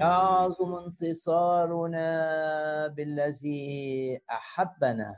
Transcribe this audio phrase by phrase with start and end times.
[0.00, 2.06] يعظم انتصارنا
[2.86, 5.16] بالذي أحبنا.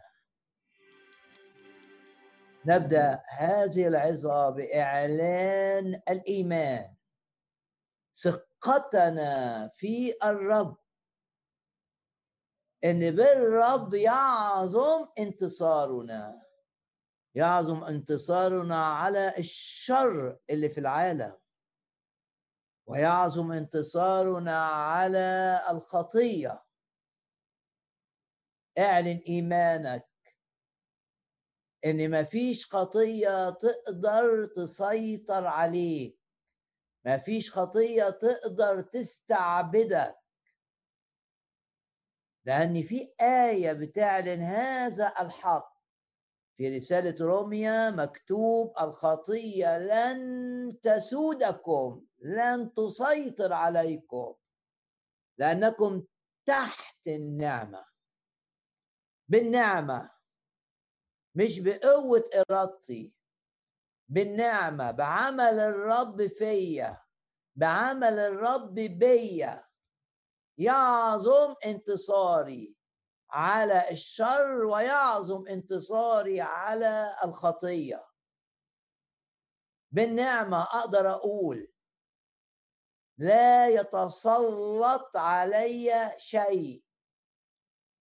[2.67, 6.95] نبدأ هذه العظة بإعلان الإيمان.
[8.15, 10.77] ثقتنا في الرب.
[12.85, 16.43] إن بالرب يعظم انتصارنا.
[17.35, 21.46] يعظم انتصارنا على الشر اللي في العالم.
[22.87, 26.65] ويعظم انتصارنا على الخطية.
[28.79, 30.09] اعلن إيمانك
[31.85, 36.21] إن مفيش خطية تقدر تسيطر عليك.
[37.05, 40.19] مفيش خطية تقدر تستعبدك.
[42.45, 45.76] لأن في آية بتعلن هذا الحق.
[46.57, 54.35] في رسالة روميا مكتوب الخطية لن تسودكم لن تسيطر عليكم
[55.39, 56.05] لأنكم
[56.47, 57.87] تحت النعمة.
[59.29, 60.11] بالنعمة
[61.35, 63.13] مش بقوة إرادتي
[64.09, 67.03] بالنعمة بعمل الرب فيا
[67.57, 69.67] بعمل الرب بيا.
[70.59, 72.76] يعظم انتصاري
[73.37, 78.07] على الشر ويعظم انتصاري على الخطية.
[79.93, 81.73] بالنعمة أقدر أقول
[83.19, 86.85] لا يتسلط علي شيء.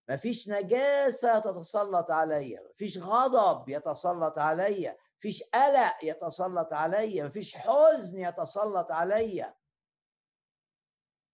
[0.08, 8.92] مفيش نجاسة تتسلط علي مفيش غضب يتسلط علي مفيش قلق يتسلط علي مفيش حزن يتسلط
[8.92, 9.54] علي.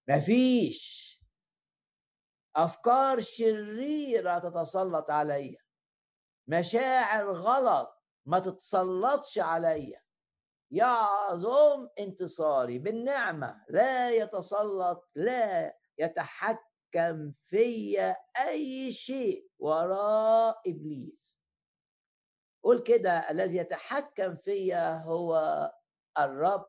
[0.08, 1.11] مفيش
[2.56, 5.56] أفكار شريرة تتسلط علي.
[6.46, 10.02] مشاعر غلط ما تتسلطش عليّ.
[10.70, 18.14] يعظم انتصاري بالنعمة لا يتسلط لا يتحكم في
[18.48, 21.40] أي شيء وراء إبليس.
[22.64, 25.72] قول كده الذي يتحكم فيا هو
[26.18, 26.66] الرب.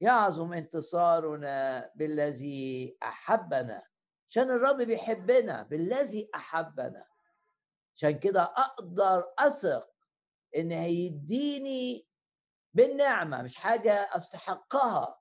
[0.00, 3.89] يعظم انتصارنا بالذي أحبنا.
[4.30, 7.06] عشان الرب بيحبنا بالذي أحبنا.
[7.96, 9.90] عشان كده أقدر أثق
[10.56, 12.06] إن هيديني
[12.74, 15.20] بالنعمة مش حاجة أستحقها.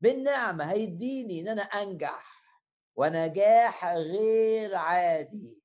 [0.00, 2.42] بالنعمة هيديني إن أنا أنجح
[2.96, 5.62] ونجاح غير عادي.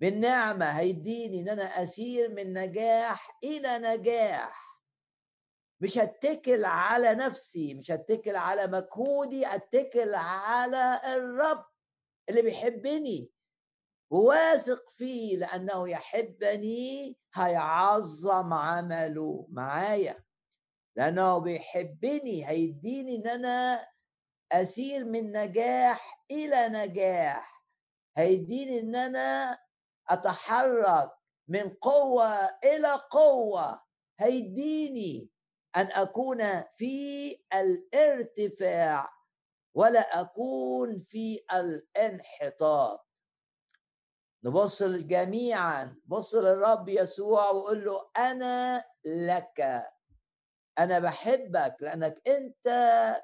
[0.00, 4.61] بالنعمة هيديني إن أنا أسير من نجاح إلى نجاح.
[5.82, 11.64] مش هتكل على نفسي مش هتكل على مجهودي اتكل على الرب
[12.28, 13.32] اللي بيحبني.
[14.10, 20.24] وواثق فيه لأنه يحبني هيعظم عمله معايا.
[20.96, 23.88] لأنه بيحبني هيديني إن أنا
[24.52, 27.66] أسير من نجاح إلى نجاح.
[28.16, 29.58] هيديني إن أنا
[30.08, 31.10] أتحرك
[31.48, 33.82] من قوة إلى قوة.
[34.20, 35.31] هيديني
[35.76, 39.12] أن أكون في الارتفاع
[39.74, 43.06] ولا أكون في الانحطاط.
[44.44, 49.86] نبص جميعا بص للرب يسوع وقول له أنا لك.
[50.78, 52.68] أنا بحبك لأنك أنت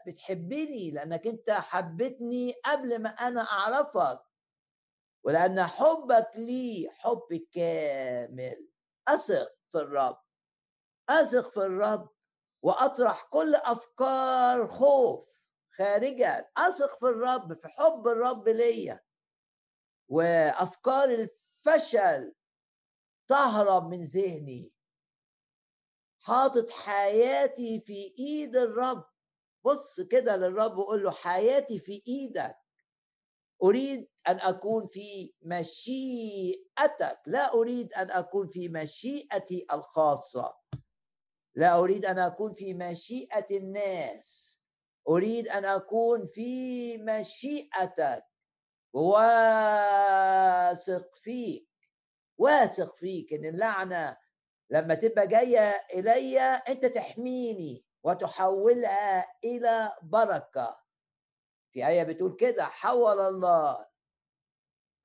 [0.07, 4.21] بتحبني لأنك أنت حبتني قبل ما أنا أعرفك.
[5.25, 8.69] ولأن حبك لي حب كامل.
[9.09, 10.19] أثق في الرب.
[11.09, 12.18] أثق في الرب
[12.63, 15.29] وأطرح كل أفكار خوف
[15.77, 19.01] خارجا أثق في الرب في حب الرب ليا.
[20.09, 22.35] وأفكار الفشل
[23.29, 24.73] تهرب من ذهني.
[26.21, 29.05] حاطط حياتي في إيد الرب.
[29.65, 32.57] بص كده للرب وقول له حياتي في إيدك.
[33.63, 37.21] أريد أن أكون في مشيئتك.
[37.27, 40.58] لا أريد أن أكون في مشيئتي الخاصة.
[41.59, 44.63] لا أريد أن أكون في مشيئة الناس.
[45.09, 48.25] أريد أن أكون في مشيئتك.
[48.93, 49.97] واثق
[51.17, 51.69] فيك.
[52.39, 54.17] واثق فيك إن اللعنة
[54.71, 60.79] لما تبقى جاية إلي أنت تحميني وتحولها إلى بركة.
[61.73, 63.87] في آية بتقول كده حول الله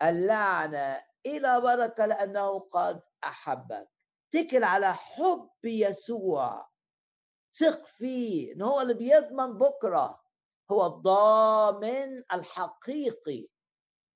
[0.01, 3.92] اللعنة إلى بركة لأنه قد أحبك.
[4.35, 6.69] اتكل على حب يسوع.
[7.59, 10.23] ثق فيه إن هو اللي بيضمن بكرة.
[10.71, 13.47] هو الضامن الحقيقي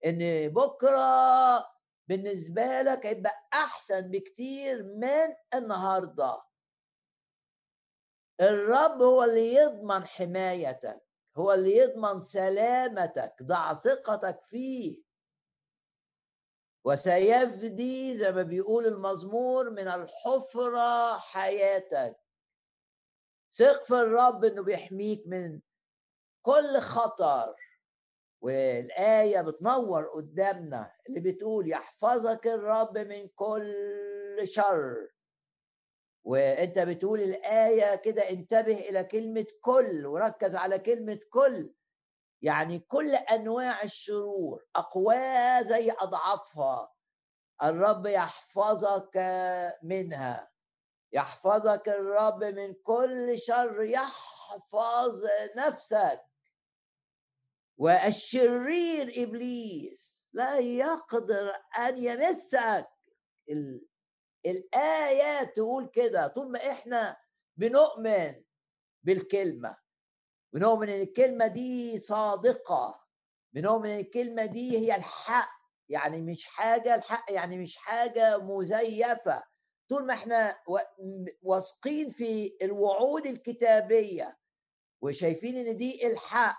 [0.06, 1.68] إن بكرة
[2.08, 6.42] بالنسبة لك هيبقى أحسن بكتير من النهارده.
[8.42, 11.02] الرب هو اللي يضمن حمايتك
[11.38, 15.06] هو اللي يضمن سلامتك ضع ثقتك فيه.
[16.88, 22.19] وسيفدي زي ما بيقول المزمور من الحفرة حياتك.
[23.54, 25.60] ثق في الرب إنه بيحميك من
[26.42, 27.56] كل خطر.
[28.42, 35.07] والآية بتنور قدامنا اللي بتقول يحفظك الرب من كل شر.
[36.24, 41.74] وأنت بتقول الآية كده انتبه إلى كلمة كل وركز على كلمة كل.
[42.42, 46.94] يعني كل أنواع الشرور أقوى زي أضعافها
[47.63, 49.18] الرب يحفظك
[49.84, 50.51] منها
[51.12, 55.25] يحفظك الرب من كل شر يحفظ
[55.56, 56.24] نفسك.
[57.78, 62.88] والشرير إبليس لا يقدر أن يمسك
[64.45, 67.18] الآية تقول كده طول ما إحنا
[67.57, 68.44] بنؤمن
[69.04, 69.78] بالكلمة.
[70.54, 73.00] بنؤمن إن الكلمة دي صادقة.
[73.54, 75.58] بنؤمن إن الكلمة دي هي الحق.
[75.90, 79.44] يعني مش حاجة الحق يعني مش حاجة مزيفة.
[79.90, 80.58] طول ما إحنا
[81.44, 84.38] واثقين في الوعود الكتابية
[85.02, 86.58] وشايفين إن دي الحق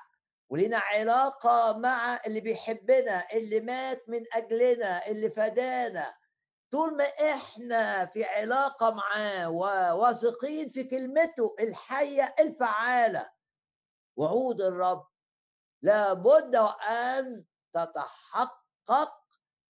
[0.50, 6.14] ولنا علاقة مع اللي بيحبنا اللي مات من أجلنا اللي فدانا.
[6.70, 13.30] طول ما إحنا في علاقة معاه وواثقين في كلمته الحية الفعالة
[14.18, 15.06] وعود الرب.
[15.82, 16.56] لابد
[16.90, 19.12] أن تتحقق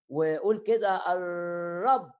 [0.08, 2.12] ويقول كده الرب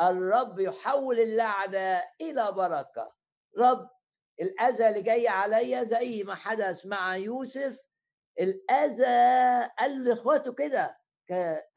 [0.00, 3.12] الرب يحول اللعنة إلى بركة.
[3.58, 3.90] رب
[4.40, 7.78] الأذى اللي جاي عليا زي ما حدث مع يوسف
[8.40, 10.98] الأذى قال لإخواته كده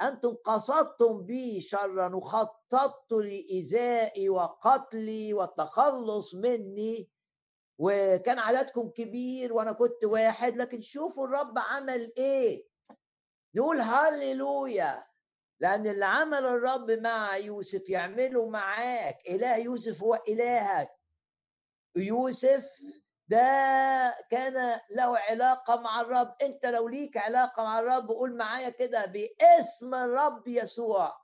[0.02, 7.10] أنتم قصدتم بي شرا وخططتوا لإيذائي وقتلي والتخلص مني
[7.80, 12.68] وكان عددكم كبير وأنا كنت واحد لكن شوفوا الرب عمل إيه.
[13.56, 15.08] نقول هللويا
[15.60, 19.18] لأن اللي عمل الرب مع يوسف يعمله معاك.
[19.30, 20.90] إله يوسف هو إلهك.
[21.96, 22.82] يوسف
[23.28, 23.38] ده
[24.32, 26.36] كان له علاقة مع الرب.
[26.42, 31.22] أنت لو ليك علاقة مع الرب قول معايا كده باسم الرب يسوع.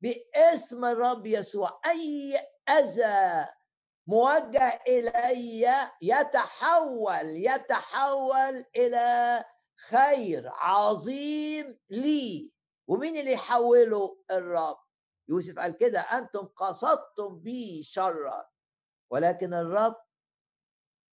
[0.00, 1.80] باسم الرب يسوع.
[1.86, 2.38] أي
[2.68, 3.46] أذى
[4.06, 9.44] موجه إلي يتحول يتحول إلى
[9.88, 12.52] خير عظيم لي.
[12.88, 14.78] ومين اللي يحوله؟ الرب.
[15.28, 18.48] يوسف قال كده أنتم قصدتم بي شرا
[19.10, 19.96] ولكن الرب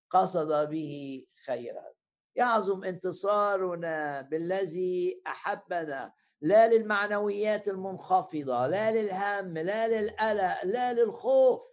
[0.10, 1.94] قصد به خيرا.
[2.36, 11.71] يعظم انتصارنا بالذي أحبنا لا للمعنويات المنخفضة لا للهم لا للقلق لا للخوف.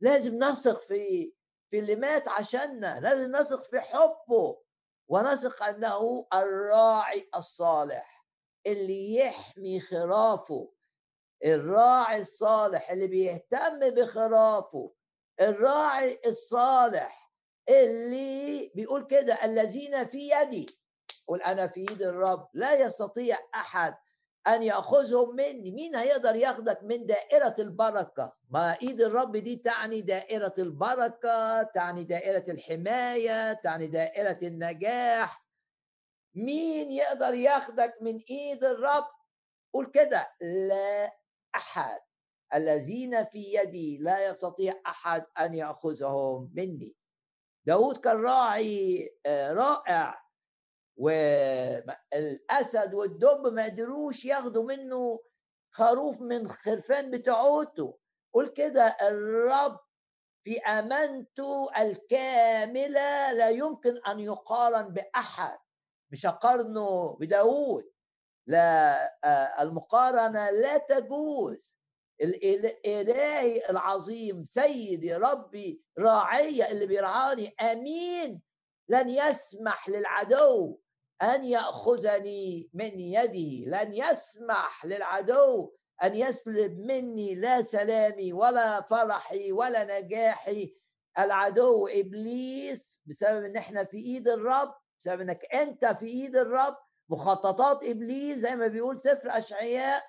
[0.00, 1.32] لازم نثق في
[1.70, 4.62] في اللي مات عشاننا لازم نثق في حبه
[5.08, 8.26] ونثق أنه الراعي الصالح
[8.66, 10.72] اللي يحمي خرافه.
[11.44, 14.92] الراعي الصالح اللي بيهتم بخرافه.
[15.40, 17.32] الراعي الصالح
[17.68, 20.78] اللي بيقول كده الذين في يدي.
[21.26, 23.94] قول أنا في ايد الرب لا يستطيع أحد
[24.48, 30.54] أن يأخذهم مني مين هيقدر ياخدك من دائرة البركة؟ ما إيد الرب دي تعني دائرة
[30.58, 35.46] البركة تعني دائرة الحماية تعني دائرة النجاح.
[36.34, 39.06] مين يقدر ياخدك من إيد الرب؟
[39.72, 41.12] قول كده لا
[41.54, 42.00] أحد.
[42.54, 46.94] الذين في يدي لا يستطيع أحد أن يأخذهم مني.
[47.64, 50.25] داود كان راعي آه، رائع.
[50.96, 55.20] والأسد والدب ما قدروش ياخدوا منه
[55.70, 57.98] خروف من خرفان بتوعته
[58.34, 59.80] قول كده الرب
[60.44, 65.58] في أمانته الكاملة لا يمكن أن يقارن بأحد
[66.10, 67.90] مش اقارنه بداود.
[68.48, 71.78] لا آه، المقارنة لا تجوز.
[72.20, 78.42] الإلهي العظيم سيدي ربي راعي اللي بيرعاني أمين.
[78.88, 80.78] لن يسمح للعدو
[81.22, 90.00] أن يأخذني من يده لن يسمح للعدو أن يسلب مني لا سلامي ولا فرحي ولا
[90.00, 90.74] نجاحي.
[91.18, 96.76] العدو إبليس بسبب إن إحنا في إيد الرب بسبب إنك أنت في إيد الرب
[97.08, 100.02] مخططات إبليس زي ما بيقول سفر أشعياء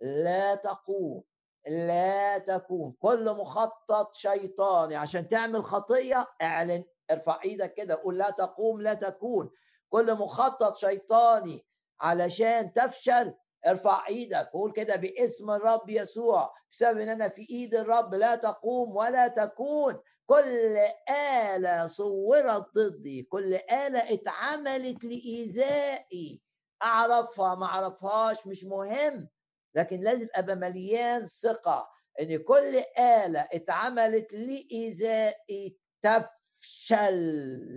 [0.00, 1.22] لا تقوم
[1.66, 4.96] لا تكون كل مخطط شيطاني.
[4.96, 9.50] عشان تعمل خطية اعلن ارفع إيدك كده قول لا تقوم لا تكون.
[9.94, 11.66] كل مخطط شيطاني
[12.00, 13.34] علشان تفشل
[13.66, 14.50] ارفع إيدك.
[14.54, 20.00] وقول كده باسم الرب يسوع بسبب ان أنا في ايد الرب لا تقوم ولا تكون.
[20.26, 20.76] كل
[21.10, 26.42] آلة صورت ضدي كل آلة اتعملت لإيذائي.
[26.82, 29.28] أعرفها ما أعرفهاش مش مهم
[29.74, 31.88] لكن لازم أبقى مليان ثقة
[32.20, 37.14] إن كل آلة اتعملت لإيذائي تفشل.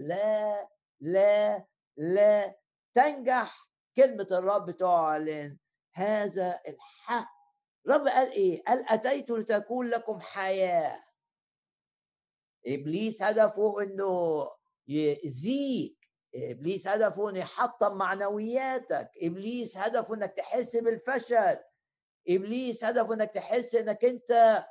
[0.07, 0.67] لا
[1.01, 1.65] لا
[1.97, 2.57] لا
[2.93, 5.57] تنجح كلمة الرب تعلن
[5.93, 7.29] هذا الحق.
[7.87, 11.03] رب قال إيه؟ قال أتيت لتكون لكم حياة.
[12.67, 14.47] إبليس هدفه إنه
[14.87, 15.97] يأذيك.
[16.35, 19.09] إبليس هدفه إنه يحطم معنوياتك.
[19.21, 21.57] إبليس هدفه إنك تحس بالفشل.
[22.29, 24.63] إبليس هدفه إنك تحس إنك أنت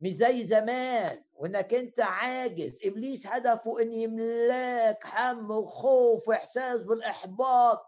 [0.00, 2.80] مش زي زمان وإنك أنت عاجز.
[2.84, 7.86] إبليس هدفه إن يملاك هم وخوف وإحساس بالإحباط.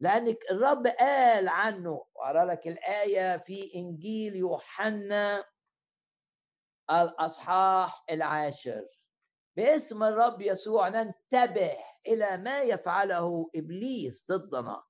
[0.00, 5.44] لأن الرب قال عنه وارى لك الآية في إنجيل يوحنا
[6.90, 8.86] الأصحاح العاشر.
[9.56, 11.72] باسم الرب يسوع ننتبه
[12.06, 14.84] إلى ما يفعله إبليس ضدنا.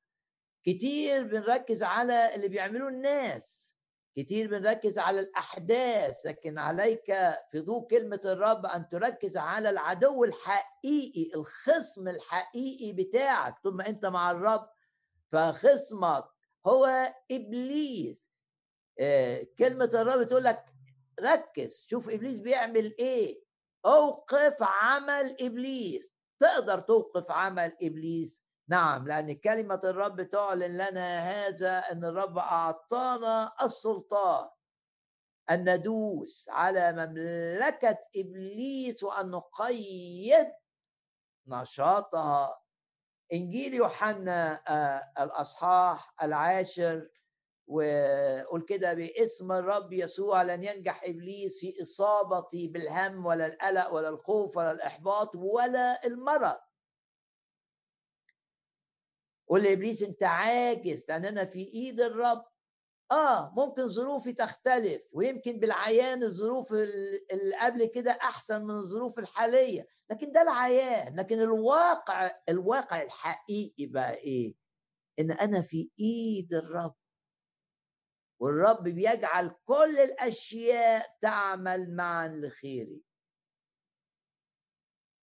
[0.63, 3.74] كتير بنركز على اللي بيعملوه الناس.
[4.17, 7.07] كتير بنركز على الأحداث لكن عليك
[7.51, 13.59] في ضوء كلمة الرب أن تركز على العدو الحقيقي الخصم الحقيقي بتاعك.
[13.63, 14.69] طول ما أنت مع الرب
[15.33, 16.25] فخصمك
[16.67, 18.29] هو إبليس.
[18.99, 20.65] آه، كلمة الرب تقول لك
[21.21, 23.45] ركز شوف إبليس بيعمل إيه.
[23.87, 26.15] أوقف عمل إبليس.
[26.39, 34.49] تقدر توقف عمل إبليس نعم لأن كلمة الرب تعلن لنا هذا إن الرب أعطانا السلطان
[35.51, 40.53] ان ندوس على مملكة إبليس وأن نقيد
[41.47, 42.61] نشاطها.
[43.33, 47.09] إنجيل يوحنا آه، الأصحاح العاشر
[47.67, 54.57] وقول كده باسم الرب يسوع لن ينجح إبليس في إصابتي بالهم ولا القلق ولا الخوف
[54.57, 56.57] ولا الإحباط ولا المرض.
[59.49, 62.45] قول لإبليس أنت عاجز لأن أنا في إيد الرب.
[63.13, 69.89] آه ممكن ظروفي تختلف ويمكن بالعيان الظروف اللي قبل كده أحسن من الظروف الحالية.
[70.11, 74.55] لكن ده العيان لكن الواقع الواقع الحقيقي بقى إيه؟
[75.19, 76.95] إن أنا في إيد الرب.
[78.41, 83.03] والرب بيجعل كل الأشياء تعمل معا لخيري.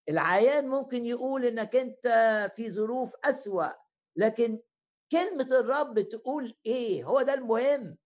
[0.10, 2.08] العيان ممكن يقول إنك أنت
[2.56, 3.80] في ظروف أسوأ.
[4.15, 4.60] لكن
[5.12, 7.98] كلمة الرب تقول إيه؟ هو ده المهم.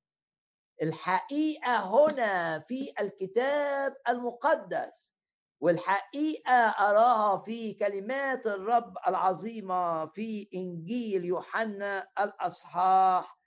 [0.81, 5.15] الحقيقة هنا في الكتاب المقدس
[5.61, 13.39] والحقيقة أراها في كلمات الرب العظيمة في إنجيل يوحنا الأصحاح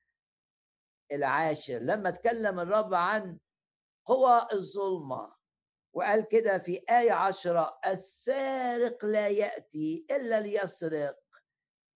[1.13, 1.79] العاشر.
[1.79, 3.39] لما تكلم الرب عن
[4.07, 5.33] قوى الظلمة
[5.93, 11.17] وقال كده في آية عشرة السارق لا يأتي إلا ليسرق.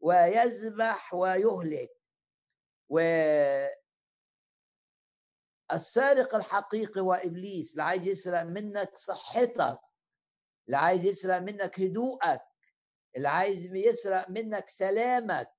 [0.02, 1.90] ويذبح ويهلك.
[2.88, 2.98] و
[5.72, 9.78] السارق الحقيقي هو ابليس اللي عايز يسرق منك صحتك
[10.66, 12.42] اللي عايز يسرق منك هدوءك
[13.16, 15.52] اللي عايز يسرق منك سلامك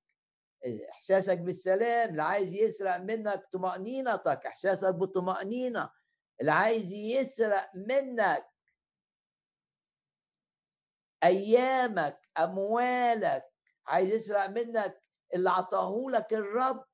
[0.90, 5.90] إحساسك بالسلام اللي عايز يسرق منك طمأنينتك إحساسك بالطمأنينة
[6.40, 8.50] اللي عايز يسرق منك
[11.24, 13.53] أيامك أموالك
[13.86, 15.00] عايز يسرق منك
[15.34, 16.84] اللي عطاه لك الرب.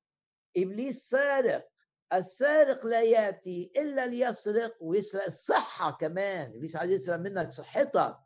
[0.57, 1.69] إبليس سارق
[2.13, 6.55] السارق لا يأتي إلا ليسرق ويسرق الصحه كمان.
[6.55, 8.17] إبليس عايز يسرق منك صحتك.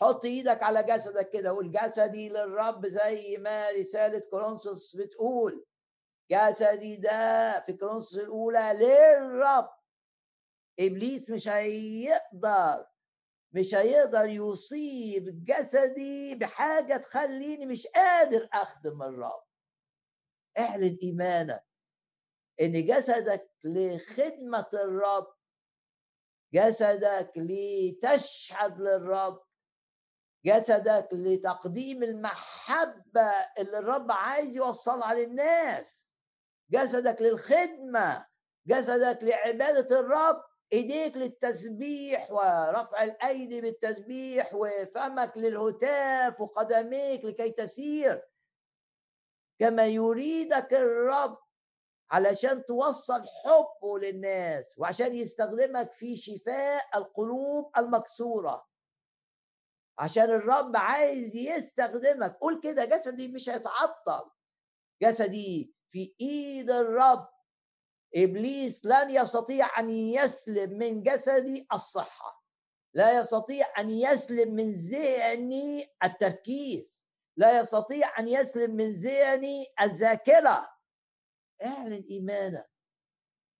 [0.00, 5.64] حط إيدك على جسدك كده قول جسدي للرب زي ما رسالة كورنثوس بتقول.
[6.30, 9.68] جسدي ده في كورنثوس الأولى للرب.
[10.80, 12.86] إبليس مش هيقدر
[13.52, 19.42] مش هيقدر يصيب جسدي بحاجة تخليني مش قادر أخدم الرب.
[20.58, 21.64] اعلن إيمانك
[22.60, 25.34] إن جسدك لخدمة الرب
[26.54, 29.42] جسدك لتشهد للرب
[30.44, 36.06] جسدك لتقديم المحبة اللي الرب عايز يوصلها للناس
[36.70, 38.26] جسدك للخدمة
[38.66, 40.42] جسدك لعبادة الرب.
[40.72, 48.22] إيديك للتسبيح ورفع الأيدي بالتسبيح وفمك للهتاف وقدميك لكي تسير.
[49.58, 51.38] كما يريدك الرب
[52.10, 58.66] علشان توصل حبه للناس وعشان يستخدمك في شفاء القلوب المكسورة.
[59.98, 62.36] عشان الرب عايز يستخدمك.
[62.40, 64.30] قول كده جسدي مش هيتعطل.
[65.02, 67.28] جسدي في إيد الرب.
[68.16, 72.44] إبليس لن يستطيع أن يسلب من جسدي الصحة.
[72.94, 77.06] لا يستطيع أن يسلب من ذهني التركيز.
[77.36, 80.70] لا يستطيع أن يسلب من ذهني الذاكرة.
[81.64, 82.70] اعلن إيمانك.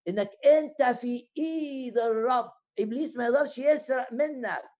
[0.08, 2.52] إنك أنت في إيد الرب.
[2.78, 4.70] إبليس ما يقدرش يسرق منك.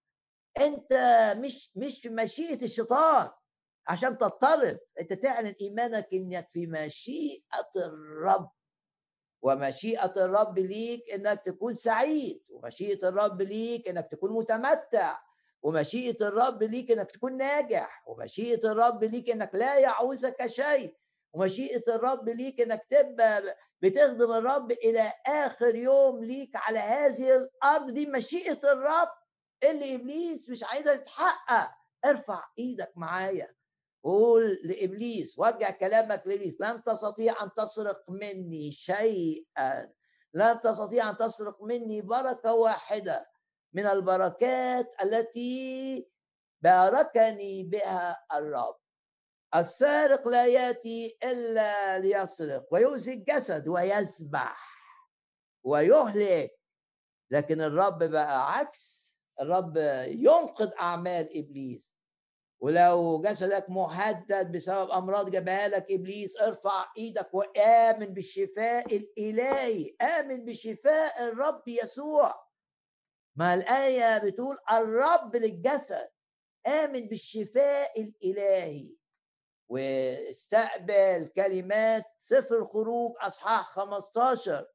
[0.60, 0.92] أنت
[1.36, 3.30] مش مش مشيئة الشيطان.
[3.88, 4.78] عشان تضطرب.
[5.00, 8.50] أنت تعلن إيمانك إنك في مشيئة الرب.
[9.42, 15.18] ومشيئة الرب ليك إنك تكون سعيد ومشيئة الرب ليك إنك تكون متمتع
[15.62, 20.97] ومشيئة الرب ليك إنك تكون ناجح ومشيئة الرب ليك إنك لا يعوزك شيء
[21.32, 27.90] ومشيئة الرب ليك إنك تبقى بتخدم الرب إلى آخر يوم ليك على هذه الأرض.
[27.90, 29.09] دي مشيئة الرب.
[29.64, 31.70] اللي إبليس مش عايزها تتحقق
[32.04, 33.54] ارفع إيدك معايا.
[34.04, 39.92] قول لإبليس وجه كلامك لإبليس لن تستطيع أن تسرق مني شيئا
[40.35, 43.30] لن تستطيع أن تسرق مني بركة واحدة
[43.73, 46.09] من البركات التي
[46.62, 48.76] باركني بها الرب.
[49.54, 54.71] السارق لا يأتي إلا ليسرق ويؤذي الجسد ويذبح
[55.64, 56.61] ويهلك.
[57.30, 59.76] لكن الرب بقى عكس الرب
[60.07, 62.00] ينقذ أعمال إبليس.
[62.61, 69.97] ولو جسدك مهدد بسبب أمراض جابها لك إبليس ارفع إيدك وآمن بالشفاء الإلهي.
[70.02, 72.35] آمن بشفاء الرب يسوع.
[73.37, 76.09] ما الآية بتقول الرب للجسد.
[76.67, 78.97] آمن بالشفاء الإلهي.
[79.69, 84.67] واستقبل كلمات سفر الخروج أصحاح 15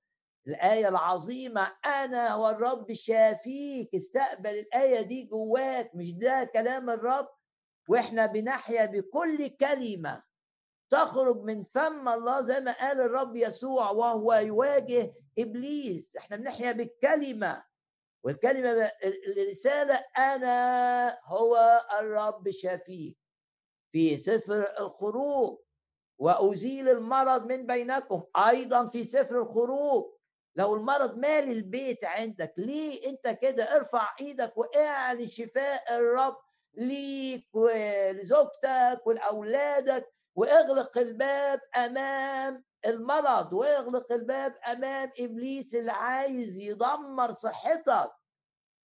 [0.47, 3.95] الآية العظيمة أنا هو الرب شافيك.
[3.95, 7.27] استقبل الآية دي جواك مش ده كلام الرب؟
[7.87, 10.23] وإحنا بنحيا بكل كلمة
[10.89, 16.15] تخرج من فم الله زي ما قال الرب يسوع وهو يواجه إبليس.
[16.17, 17.63] إحنا بنحيا بالكلمة
[18.23, 23.17] والكلمة الرسالة أنا هو الرب شفيك
[23.91, 25.59] في سفر الخروج
[26.19, 30.15] وأزيل المرض من بينكم أيضا في سفر الخروج.
[30.55, 36.44] لو المرض مال البيت عندك ليه أنت كده؟ ارفع إيدك واعلن شفاء الرب
[36.77, 48.11] ليك ولزوجتك ولأولادك واغلق الباب أمام المرض واغلق الباب أمام إبليس اللي عايز يدمر صحتك.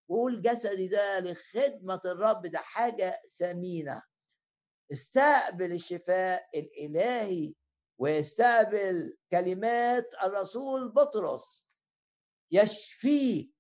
[0.09, 4.03] وقول جسدي ده لخدمة الرب ده حاجة ثمينة.
[4.93, 7.55] استقبل الشفاء الإلهي
[7.99, 11.71] واستقبل كلمات الرسول بطرس.
[12.53, 13.55] يشفيك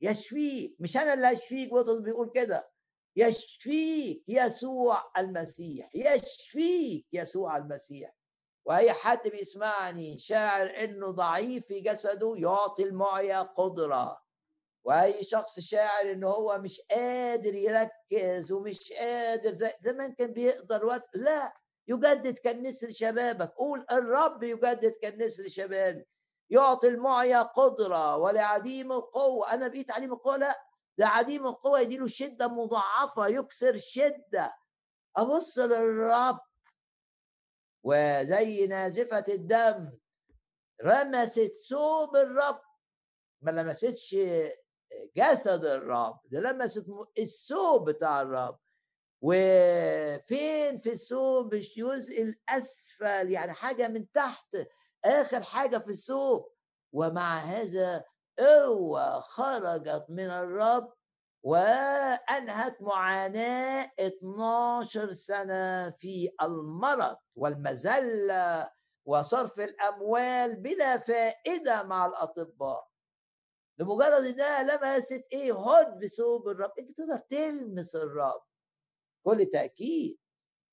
[0.00, 0.76] يشفيك.
[0.80, 2.71] مش أنا اللي هشفيك بطرس بيقول كده.
[3.16, 8.14] يشفيك يسوع المسيح يشفيك يسوع المسيح.
[8.66, 14.22] وأي حد بيسمعني شاعر إنه ضعيف في جسده يعطي المعيا قدرة.
[14.84, 21.08] وأي شخص شاعر إنه هو مش قادر يركز ومش قادر زي زمان كان بيقدر وقت
[21.14, 21.52] لا
[21.88, 23.52] يجدد كالنسر شبابك.
[23.56, 26.04] قول الرب يجدد كالنسر شبابي.
[26.50, 29.54] يعطي المعيا قدرة ولعديم القوة.
[29.54, 30.71] أنا بقيت عليم القوة؟ لا.
[30.98, 34.56] ده عديم القوة يديله شدة مضاعفة يكسر شدة.
[35.16, 36.40] أبص للرب.
[37.84, 39.92] وزي نازفة الدم.
[40.84, 42.60] رمست ثوب الرب.
[43.42, 44.16] ما لمستش
[45.16, 46.86] جسد الرب ده لمست
[47.18, 48.58] الثوب بتاع الرب.
[49.20, 54.56] وفين في الثوب؟ الجزء الأسفل يعني حاجة من تحت
[55.04, 56.52] آخر حاجة في الثوب.
[56.92, 58.04] ومع هذا
[58.38, 60.92] قوة خرجت من الرب
[61.42, 68.70] وأنهت معاناة 12 سنة في المرض والمذلة
[69.04, 72.88] وصرف الأموال بلا فائدة مع الأطباء.
[73.78, 76.72] لمجرد انها لمست إيه هد بثوب الرب.
[76.78, 78.42] أنت تقدر تلمس الرب.
[79.24, 80.18] كل تأكيد.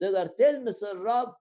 [0.02, 1.36] تقدر تلمس الرب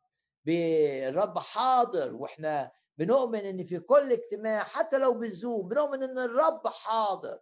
[0.44, 2.14] بالرب حاضر.
[2.14, 7.38] وإحنا بنؤمن إن في كل اجتماع حتى لو بالزوم بنؤمن إن الرب حاضر.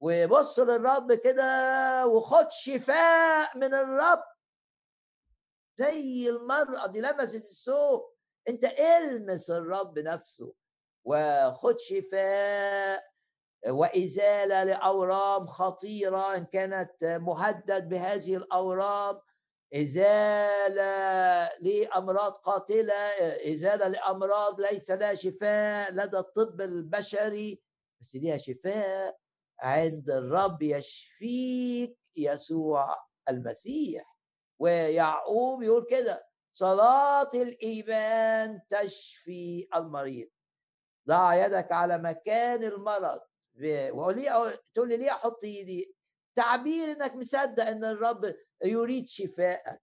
[0.00, 4.22] وبص للرب كده وخد شفاء من الرب.
[5.78, 8.16] زي المرأة دي لمست السوق
[8.48, 10.52] أنت إلمس الرب نفسه
[11.04, 13.10] وخد شفاء
[13.68, 19.20] وإزالة لأورام خطيرة إن كانت مهدد بهذه الأورام.
[19.74, 22.94] إزالة لأمراض قاتلة
[23.52, 27.62] إزالة لأمراض ليس لها شفاء لدى الطب البشري
[28.00, 29.18] بس ليها شفاء
[29.60, 32.96] عند الرب يشفيك يسوع
[33.28, 34.16] المسيح.
[34.58, 40.28] ويعقوب يقول كده صلاة الإيمان تشفي المريض.
[41.08, 43.20] ضع يدك على مكان المرض.
[44.16, 45.94] لي تقول لي ليه أحط إيدي؟
[46.36, 49.80] تعبير إنك مصدق إن الرب يريد شفائك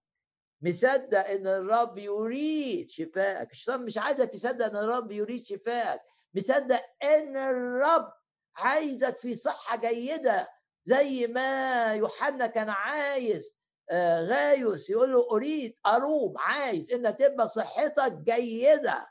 [0.62, 6.00] مصدق إن الرب يريد شفائك الشيطان مش عايزك تصدق إن الرب يريد شفائك
[6.34, 8.12] مصدق إن الرب
[8.56, 10.48] عايزك في صحة جيدة
[10.84, 13.58] زي ما يوحنا كان عايز
[13.90, 19.08] آه، غايوس يقول له أريد اروم عايز إن تبقى صحتك جيدة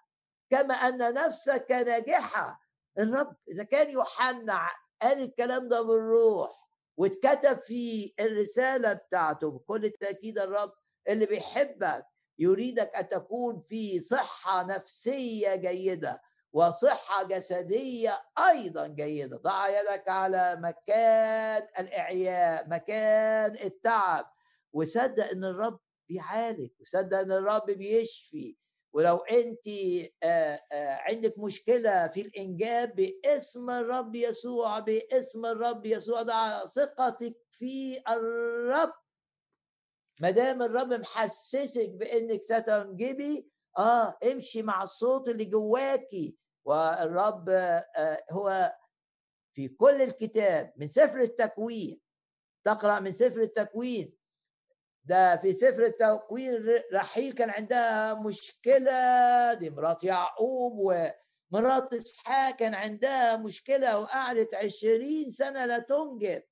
[0.50, 2.62] كما أن نفسك ناجحة.
[3.00, 4.70] الرب إذا كان يوحنا
[5.02, 6.67] قال الكلام ده بالروح
[6.98, 10.74] واتكتب في الرسالة بتاعته بكل تأكيد الرب
[11.10, 12.06] اللي بيحبك
[12.40, 16.22] يريدك أن تكون في صحة نفسية جيدة
[16.54, 19.38] وصحة جسدية أيضا جيدة.
[19.38, 24.34] ضع يدك على مكان الإعياء مكان التعب
[24.74, 25.80] وصدق إن الرب
[26.10, 28.58] بيعالج وصدق إن الرب بيشفي
[28.98, 29.68] ولو أنت
[31.08, 38.94] عندك مشكلة في الإنجاب باسم الرب يسوع باسم الرب يسوع ضع ثقتك في الرب.
[40.22, 46.38] ما دام الرب محسسك بإنك ستنجبي آه امشي مع الصوت اللي جواكي.
[46.66, 48.76] والرب آه هو
[49.54, 52.02] في كل الكتاب من سفر التكوين
[52.66, 54.17] تقرأ من سفر التكوين
[55.08, 60.74] ده في سفر التكوين رحيل كان عندها مشكلة دي مرات يعقوب
[61.52, 66.43] ومرات إسحاق كان عندها مشكلة وقعدت عشرين سنة لا تنجب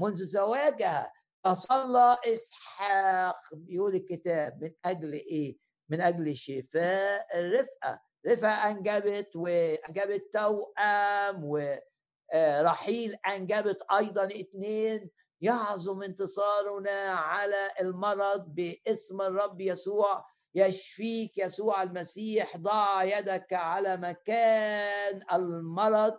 [0.00, 1.12] منذ زواجها
[1.44, 5.56] فصلى إسحاق بيقول الكتاب من أجل إيه؟
[5.88, 15.10] من أجل شفاء الرفقة رفقة أنجبت وأنجبت توأم ورحيل أنجبت أيضا اثنين
[15.44, 20.24] يعظم انتصارنا على المرض باسم الرب يسوع.
[20.54, 26.18] يشفيك يسوع المسيح ضع يدك على مكان المرض.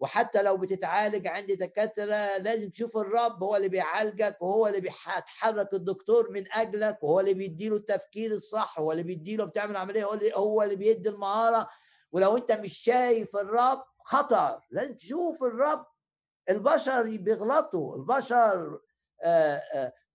[0.00, 6.30] وحتى لو بتتعالج عند دكاترة لازم تشوف الرب هو اللي بيعالجك وهو اللي بيتحرك الدكتور
[6.30, 10.62] من أجلك وهو اللي بيديله التفكير الصح هو اللي بيديله بتعمل عملية هو اللي, هو
[10.62, 11.68] اللي بيدي المهارة.
[12.12, 14.60] ولو أنت مش شايف الرب خطر.
[14.70, 15.86] لازم تشوف الرب
[16.50, 17.96] البشر بيغلطوا.
[17.96, 18.80] البشر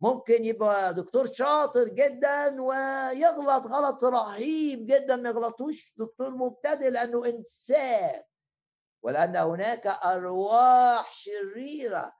[0.01, 8.23] ممكن يبقى دكتور شاطر جدا ويغلط غلط رهيب جدا ما يغلطوش دكتور مبتدئ لأنه إنسان.
[9.03, 12.13] ولأن هناك أرواح شريرة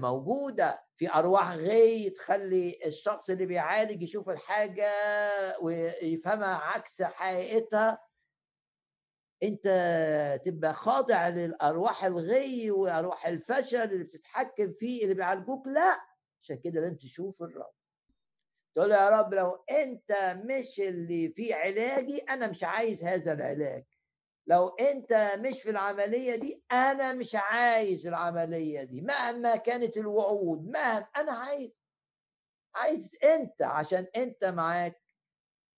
[0.00, 0.84] موجودة.
[0.96, 4.90] في أرواح غي تخلي الشخص اللي بيعالج يشوف الحاجة
[5.60, 8.09] ويفهمها عكس حقيقتها.
[9.42, 9.64] انت
[10.44, 15.66] تبقى خاضع للأرواح الغي وأرواح الفشل اللي بتتحكم فيه اللي بيعالجوك.
[15.66, 16.00] لا
[16.42, 17.72] عشان كده لازم تشوف الرب.
[18.74, 23.84] تقول يا رب لو انت مش اللي في علاجي أنا مش عايز هذا العلاج.
[24.46, 29.00] لو انت مش في العملية دي أنا مش عايز العملية دي.
[29.00, 31.82] مهما كانت الوعود مهما أنا عايز
[32.74, 35.00] عايز انت عشان انت معاك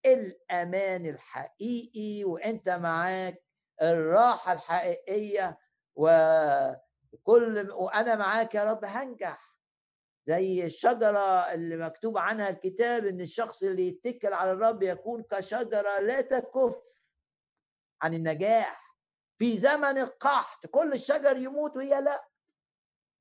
[0.06, 3.41] الأمان الحقيقي وانت معاك
[3.82, 5.58] الراحة الحقيقية
[5.94, 9.52] وكل وأنا معاك يا رب هنجح.
[10.26, 16.20] زي الشجرة اللي مكتوب عنها الكتاب إن الشخص اللي يتكل على الرب يكون كشجرة لا
[16.20, 16.76] تكف
[18.02, 18.82] عن النجاح.
[19.38, 22.28] في زمن القحط كل الشجر يموت وهي لا.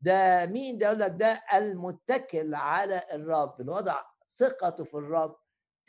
[0.02, 4.02] ده مين؟ ده يقول لك ده المتكل على الرب الوضع
[4.38, 5.36] ثقته في الرب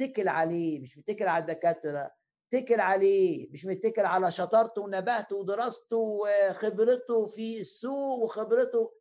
[0.00, 2.10] اتكل عليه مش متكل على الدكاترة.
[2.54, 8.94] اتكل عليه مش متكل على شطارته ونباهته ودراسته وخبرته في السوق وخبرته.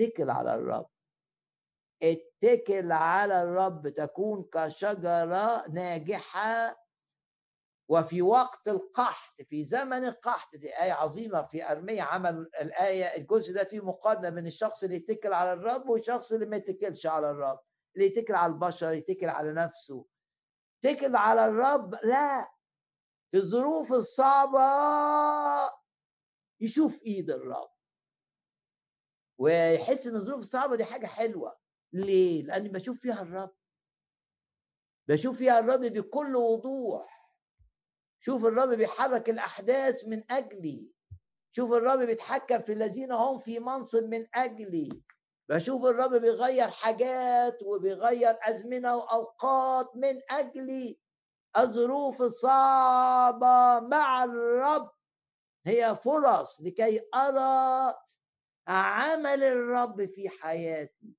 [0.00, 0.90] اتكل على الرب.
[2.02, 6.84] اتكل على الرب تكون كشجرة ناجحة
[7.88, 13.64] وفي وقت القحط في زمن القحط دي آية عظيمة في أرمية عمل الآية الجزء ده
[13.64, 17.60] فيه مقارنة بين الشخص اللي يتكل على الرب والشخص اللي ما يتكلش على الرب.
[17.96, 20.06] اللي يتكل على البشر يتكل على نفسه.
[20.84, 22.50] يتكل على الرب؟ لا.
[23.30, 24.60] في الظروف الصعبة
[26.60, 27.70] يشوف إيد الرب.
[29.38, 31.58] ويحس إن الظروف الصعبة دي حاجة حلوة.
[31.92, 33.54] ليه؟ لأني بشوف فيها الرب.
[35.08, 37.30] بشوف فيها الرب بكل وضوح.
[38.20, 40.90] شوف الرب بيحرك الأحداث من أجلي.
[41.52, 45.02] شوف الرب بيتحكم في الذين هم في منصب من أجلي.
[45.48, 50.98] بشوف الرب بيغير حاجات وبيغير أزمنة وأوقات من أجلي
[51.56, 54.90] الظروف الصعبة مع الرب.
[55.66, 57.94] هي فرص لكي أرى
[58.68, 61.14] عمل الرب في حياتي.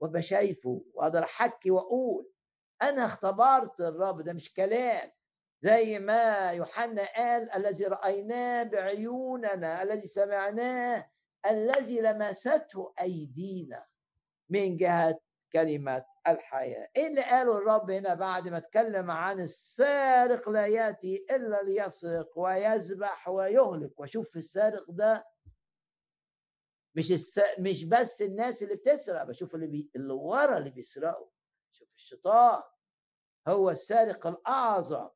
[0.00, 2.30] وأبقى شايفه وأقدر أحكي وأقول
[2.82, 4.22] أنا اختبرت الرب.
[4.22, 5.10] ده مش كلام.
[5.60, 11.10] زي ما يوحنا قال الذي رأيناه بعيوننا الذي سمعناه
[11.50, 13.86] الذي لمسته أيدينا
[14.48, 15.20] من جهة
[15.52, 16.88] كلمة الحياة.
[16.96, 23.28] إيه اللي قاله الرب هنا بعد ما اتكلم عن السارق لا يأتي إلا ليسرق ويذبح
[23.28, 25.26] ويهلك؟ وشوف السارق ده
[26.94, 27.40] مش الس...
[27.58, 29.90] مش بس الناس اللي بتسرق بشوف اللي بي...
[29.96, 31.28] اللي ورا اللي بيسرقوا.
[31.72, 32.62] شوف الشيطان
[33.48, 35.08] هو السارق الأعظم.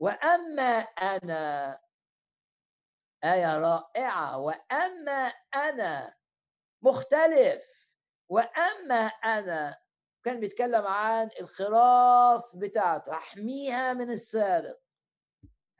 [0.00, 1.78] وأما أنا
[3.24, 4.38] آية رائعة.
[4.38, 6.14] وأما أنا
[6.82, 7.62] مختلف.
[8.28, 9.78] وأما أنا
[10.24, 13.12] كان بيتكلم عن الخراف بتاعته.
[13.12, 14.80] أحميها من السارق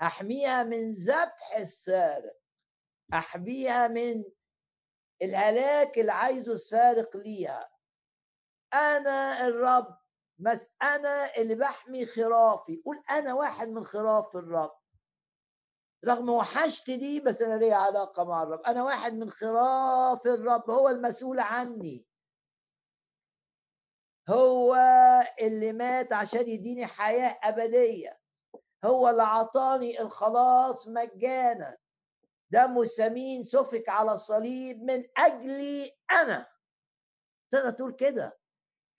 [0.03, 2.37] أحميها من ذبح السارق
[3.15, 4.25] أحميها من
[5.23, 7.71] الهلاك اللي عايزه السارق ليها.
[8.75, 9.99] أنا الرب
[10.39, 12.83] بس أنا اللي بحمي خرافي.
[12.85, 14.84] قول أنا واحد من خراف الرب.
[16.05, 18.61] رغم وحشت دي بس أنا ليا علاقة مع الرب.
[18.61, 22.07] أنا واحد من خراف الرب هو المسؤول عني.
[24.29, 24.77] هو
[25.41, 28.19] اللي مات عشان يديني حياة أبدية.
[28.85, 31.77] هو اللي عطاني الخلاص مجانا.
[32.51, 36.47] دمه الثمين سفك على الصليب من أجلي أنا.
[37.51, 38.39] تقدر تقول كده.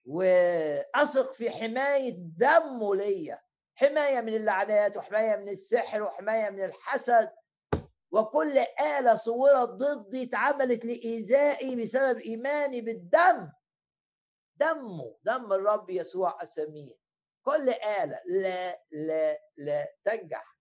[0.05, 3.44] وأثق في حماية دمه ليا.
[3.75, 7.31] حماية من اللعنات وحماية من السحر وحماية من الحسد.
[8.11, 8.57] وكل
[8.99, 13.51] آلة صورت ضدي اتعملت لإيذائي بسبب إيماني بالدم.
[14.55, 16.95] دمه دم الرب يسوع السمين
[17.45, 20.57] كل آلة لا لا لا تنجح.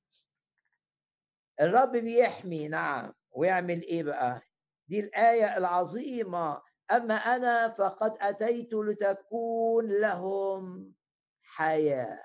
[1.60, 3.14] الرب بيحمي نعم.
[3.30, 4.40] ويعمل إيه بقى؟
[4.88, 6.62] دي الآية العظيمة.
[6.90, 10.94] أما أنا فقد أتيت لتكون لهم
[11.42, 12.23] حياة.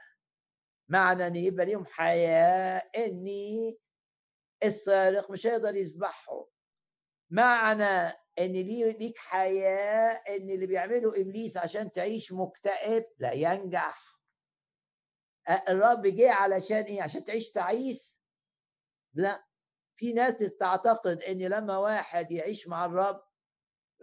[0.90, 3.78] معنى أن يبقى لهم حياة إني
[4.64, 6.46] السارق مش هيقدر يذبحهم
[7.30, 14.10] معنى إن ليك حياة إن اللي بيعمله إبليس عشان تعيش مكتئب لا ينجح.
[15.70, 18.20] الرب جه علشان إيه؟ عشان تعيش تعيس؟
[19.14, 19.44] لا.
[19.96, 23.24] في ناس تعتقد إن لما واحد يعيش مع الرب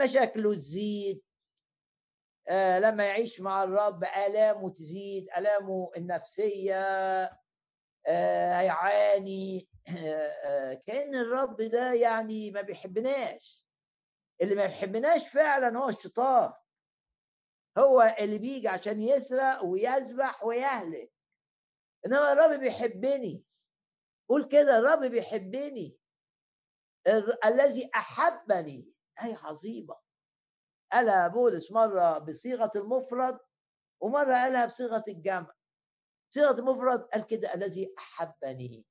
[0.00, 1.22] مشاكله تزيد
[2.50, 6.80] لما يعيش مع الرب آلامه تزيد آلامه النفسية
[8.06, 9.68] آه هيعاني.
[9.88, 13.66] آه آه كأن الرب ده يعني ما بيحبناش.
[14.42, 16.52] اللي ما بيحبناش فعلا هو الشيطان.
[17.78, 21.12] هو اللي بيجي عشان يسرق ويذبح ويهلك.
[22.06, 23.44] إنما الرب بيحبني.
[24.28, 25.98] قول كده الرب بيحبني.
[27.44, 28.92] الذي أحبني.
[29.22, 30.05] آية عظيمة.
[30.92, 33.38] قالها بولس مرة بصيغة المفرد
[34.00, 35.52] ومرة قالها بصيغة الجمع.
[36.30, 38.86] صيغة المفرد قال كده الذي أحبني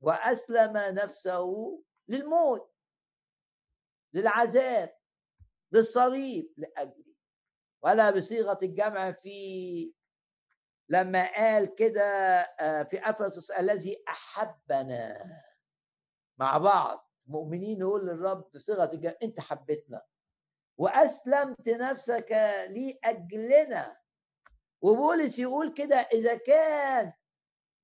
[0.00, 2.72] وأسلم نفسه للموت
[4.14, 4.96] للعذاب
[5.72, 7.14] للصليب لأجلي.
[7.82, 9.94] ولا بصيغة الجمع في
[10.88, 12.02] لما قال كده
[12.60, 15.26] آه، في أفسس الذي أحبنا
[16.38, 17.10] مع بعض.
[17.26, 20.02] مؤمنين نقول للرب بصيغة الجمع أنت حبيتنا.
[20.80, 22.30] وأسلمت نفسك
[22.70, 23.96] لأجلنا.
[24.82, 27.12] وبولس يقول كده إذا كان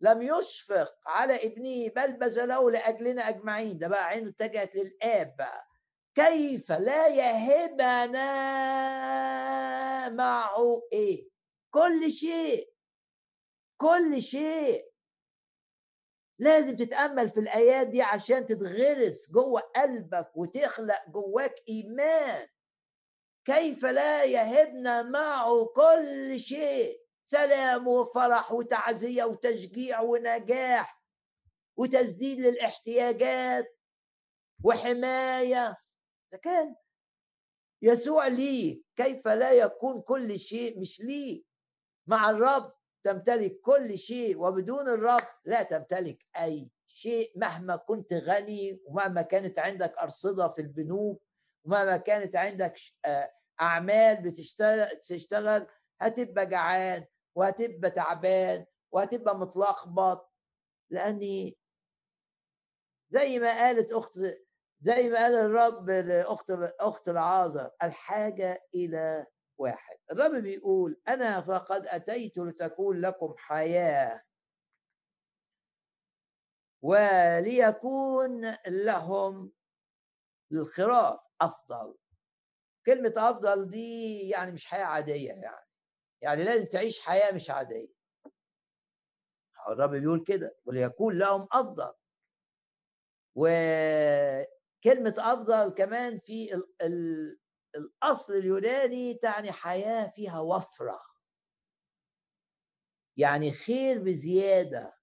[0.01, 3.79] لم يشفق على ابنه بل بذله لأجلنا أجمعين.
[3.79, 5.67] ده بقى عينه اتجهت للآب بقى.
[6.15, 8.29] كيف لا يهبنا
[10.09, 11.29] معه إيه؟
[11.71, 12.73] كل شيء.
[13.81, 14.91] كل شيء.
[16.39, 22.47] لازم تتأمل في الآيات دي عشان تتغرس جوه قلبك وتخلق جواك إيمان.
[23.47, 31.03] كيف لا يهبنا معه كل شيء؟ سلام وفرح وتعزية وتشجيع ونجاح
[31.77, 33.79] وتسديد للاحتياجات
[34.65, 35.77] وحماية.
[36.29, 36.75] إذا كان
[37.83, 41.47] يسوع ليك كيف لا يكون كل شيء مش ليك
[42.07, 42.73] مع الرب
[43.05, 49.99] تمتلك كل شيء وبدون الرب لا تمتلك أي شيء مهما كنت غني ومهما كانت عندك
[49.99, 51.26] أرصدة في البنوك
[51.67, 55.67] ومهما كانت عندك آه، أعمال بتشتغل
[56.01, 60.33] هتبقى جعان وهتبقى تعبان وهتبقى متلخبط.
[60.91, 61.59] لأني
[63.11, 64.19] زي ما قالت أخت
[64.81, 66.51] زي ما قال الرب لأخت
[66.81, 69.27] أخت العازر الحاجة إلى
[69.59, 69.97] واحد.
[70.11, 74.23] الرب بيقول أنا فقد أتيت لتكون لكم حياة
[76.83, 79.53] وليكون لهم
[80.53, 81.99] الخراف أفضل.
[82.87, 85.67] كلمة أفضل دي يعني مش حياة عادية يعني.
[86.23, 87.89] يعني لازم تعيش حياة مش عادية.
[89.69, 91.93] الرب بيقول كده وليكون لهم أفضل.
[93.35, 97.39] وكلمة أفضل كمان في ال ال
[97.77, 101.01] الأصل اليوناني تعني حياة فيها وفرة.
[103.17, 104.97] يعني خير بزيادة.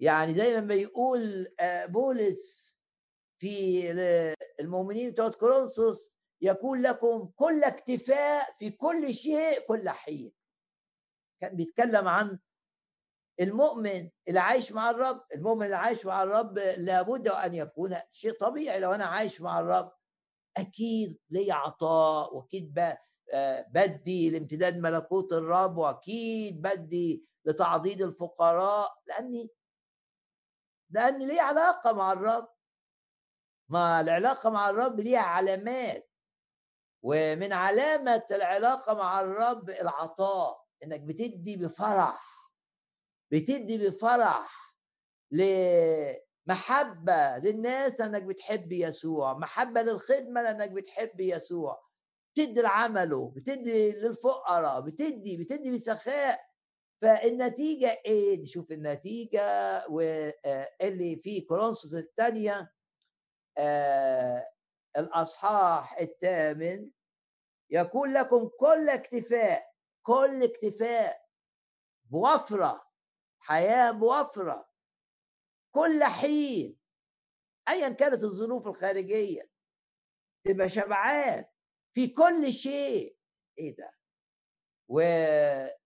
[0.00, 0.74] يعني دايما ما
[1.60, 2.76] آه، بولس
[3.38, 3.82] في
[4.60, 10.32] المؤمنين بتوع كورنثوس يكون لكم كل اكتفاء في كل شيء كل حين.
[11.40, 12.38] كان بيتكلم عن
[13.40, 18.80] المؤمن اللي عايش مع الرب المؤمن اللي عايش مع الرب لابد أن يكون شيء طبيعي.
[18.80, 19.92] لو أنا عايش مع الرب
[20.56, 22.78] أكيد لي عطاء وأكيد
[23.34, 29.50] آه، بدي لامتداد ملكوت الرب وأكيد بدي لتعضيد الفقراء لأني
[30.90, 32.48] لأن لي علاقة مع الرب.
[33.68, 36.10] ما العلاقة مع الرب ليها علامات.
[37.02, 42.50] ومن علامة العلاقة مع الرب العطاء إنك بتدي بفرح
[43.32, 44.76] بتدي بفرح
[45.30, 51.86] لمحبة للناس إنك بتحب يسوع محبة للخدمة لإنك بتحب يسوع.
[52.36, 56.40] بتدي لعمله بتدي للفقراء بتدي بتدي بسخاء
[57.02, 59.40] فالنتيجة إيه؟ نشوف النتيجة
[59.88, 62.72] واللي في كورنثوس الثانية
[64.96, 66.90] الأصحاح الثامن
[67.70, 71.26] يكون لكم كل اكتفاء كل اكتفاء
[72.10, 72.86] بوفرة
[73.38, 74.68] حياة بوفرة
[75.74, 76.78] كل حين
[77.68, 79.50] أيا كانت الظروف الخارجية
[80.44, 81.44] تبقى شبعان
[81.94, 83.16] في كل شيء.
[83.58, 83.92] إيه ده؟
[84.88, 85.76] وبولس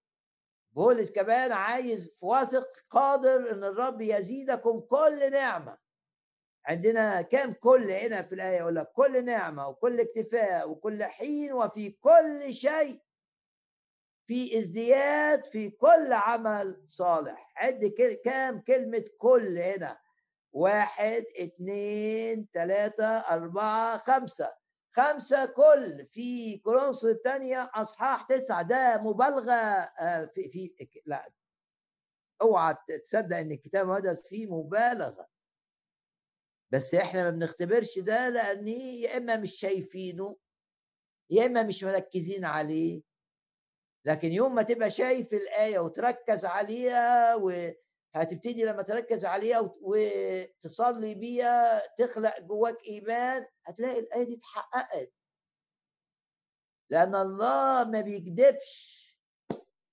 [1.12, 5.78] كمان عايز واثق قادر إن الرب يزيدكم كل نعمة.
[6.66, 11.90] عندنا كام كل هنا في الآية يقول لك كل نعمة وكل اكتفاء وكل حين وفي
[11.90, 13.00] كل شيء
[14.26, 17.52] في ازدياد في كل عمل صالح.
[17.56, 17.84] عد
[18.24, 19.98] كام كلمة كل هنا؟
[20.52, 24.52] واحد اثنين ثلاثة أربعة خمسة.
[24.92, 26.06] خمسة كل.
[26.10, 28.62] في كورنثوس الثانية أصحاح تسعة.
[28.62, 31.30] ده مبالغة آه، في في لا
[32.42, 35.29] اوعى تصدق إن الكتاب المقدس فيه مبالغة.
[36.72, 40.37] بس إحنا ما بنختبرش ده لأن يا إما مش شايفينه
[41.30, 43.02] يا إما مش مركزين عليه.
[44.04, 52.40] لكن يوم ما تبقى شايف الآية وتركز عليها وهتبتدي لما تركز عليها وتصلي بيها تخلق
[52.40, 55.12] جواك إيمان هتلاقي الآية دي اتحققت.
[56.90, 59.00] لأن الله ما بيكذبش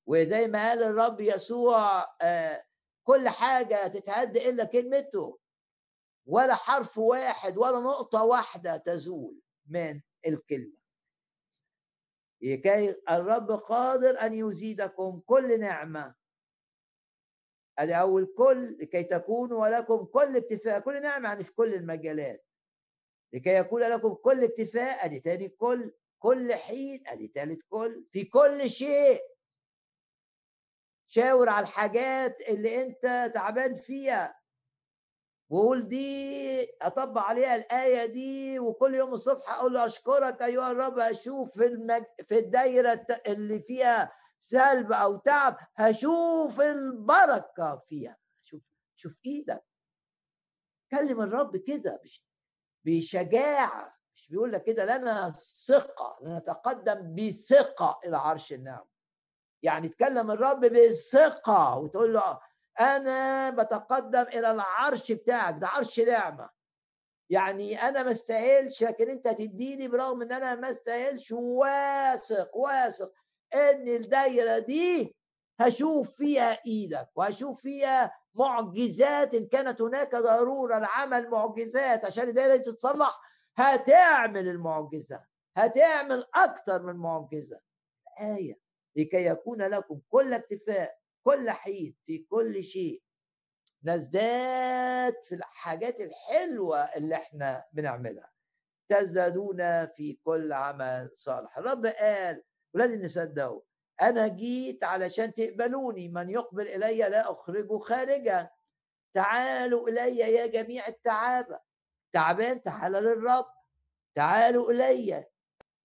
[0.07, 2.63] وزي ما قال الرب يسوع آه،
[3.03, 5.39] كل حاجة تتهد إلا كلمته.
[6.27, 10.77] ولا حرف واحد ولا نقطة واحدة تزول من الكلمة.
[12.41, 16.15] لكي الرب قادر أن يزيدكم كل نعمة.
[17.79, 22.45] ادي أول كل لكي تكونوا ولكم كل اكتفاء كل نعمة يعني في كل المجالات.
[23.33, 28.69] لكي يكون لكم كل اكتفاء أدي تاني كل كل حين أدي تالت كل في كل
[28.69, 29.21] شيء.
[31.07, 34.36] شاور على الحاجات اللي أنت تعبان فيها.
[35.49, 41.53] وقول دي اطبق عليها الآية دي وكل يوم الصبح أقول له أشكرك أيها الرب أشوف
[41.53, 42.03] في المج...
[42.27, 48.17] في الدايرة اللي فيها سلب أو تعب هشوف البركة فيها.
[48.43, 48.61] شوف
[48.95, 49.63] شوف إيدك.
[50.91, 52.01] كلم الرب كده
[52.85, 53.97] بشجاعة.
[54.15, 55.29] مش بيقول لك كده لنا
[55.67, 58.85] ثقة لنتقدم بثقة إلى عرش النعم.
[59.63, 62.39] يعني تكلم الرب بثقة وتقول له
[62.79, 66.49] أنا بتقدم إلى العرش بتاعك ده عرش نعمه
[67.29, 73.13] يعني أنا ما استاهلش لكن أنت تديني برغم إن أنا ما استاهلش واثق واثق
[73.55, 75.15] إن الدايرة دي
[75.59, 82.63] هشوف فيها إيدك وهشوف فيها معجزات إن كانت هناك ضرورة لعمل معجزات عشان الدايرة دي
[82.63, 83.19] تتصلح.
[83.57, 85.23] هتعمل المعجزة
[85.57, 87.59] هتعمل أكتر من معجزة.
[88.21, 88.59] آية
[88.95, 90.97] لكي يكون لكم كل اكتفاء.
[91.27, 93.01] كل حين في كل شيء.
[93.83, 98.31] نزداد في الحاجات الحلوة اللي إحنا بنعملها.
[98.89, 101.57] تزدادون في كل عمل صالح.
[101.57, 102.43] الرب قال
[102.73, 103.63] ولازم نصدقه
[104.01, 108.49] أنا جيت علشان تقبلوني من يقبل إلي لا أخرجه خارجا.
[109.13, 111.59] تعالوا إلي يا جميع التعابة.
[112.13, 113.45] تعبان تعال للرب.
[114.15, 115.25] تعالوا إلي.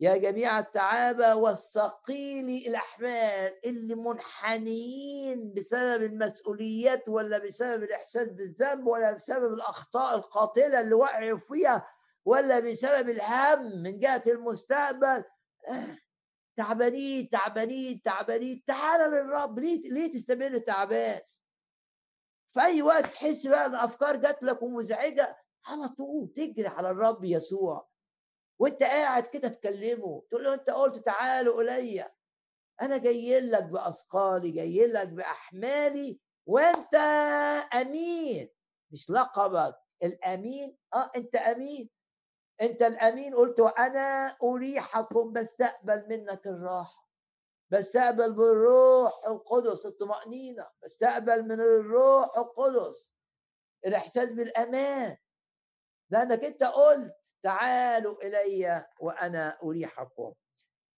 [0.03, 9.53] يا جميع التعابة والثقيل الأحمال اللي منحنيين بسبب المسؤوليات ولا بسبب الإحساس بالذنب ولا بسبب
[9.55, 11.89] الأخطاء القاتلة اللي وقعوا فيها
[12.25, 15.25] ولا بسبب الهم من جهة المستقبل.
[16.57, 18.65] تعبانين تعبانين تعبانين.
[18.67, 21.21] تعال للرب ليه ليه تستمر تعبان؟
[22.55, 25.37] في أي وقت تحس بقى إن أفكار جات لك ومزعجة؟
[25.67, 27.92] على طول تجري على الرب يسوع.
[28.63, 32.11] وانت قاعد كده تكلمه تقول له انت قلت تعالوا الي.
[32.83, 36.95] أنا جاي لك بأثقالي جاي لك بأحمالي وأنت
[37.75, 38.49] أمين.
[38.93, 41.91] مش لقبك الأمين آه أنت أمين.
[42.61, 47.09] أنت الأمين قلت وأنا أريحكم بستقبل منك الراحة.
[47.71, 53.15] بستقبل بالروح القدس الطمانينه بستقبل من الروح القدس.
[53.87, 55.17] الإحساس بالأمان.
[56.11, 60.33] لأنك أنت قلت تعالوا إلي وأنا أريحكم.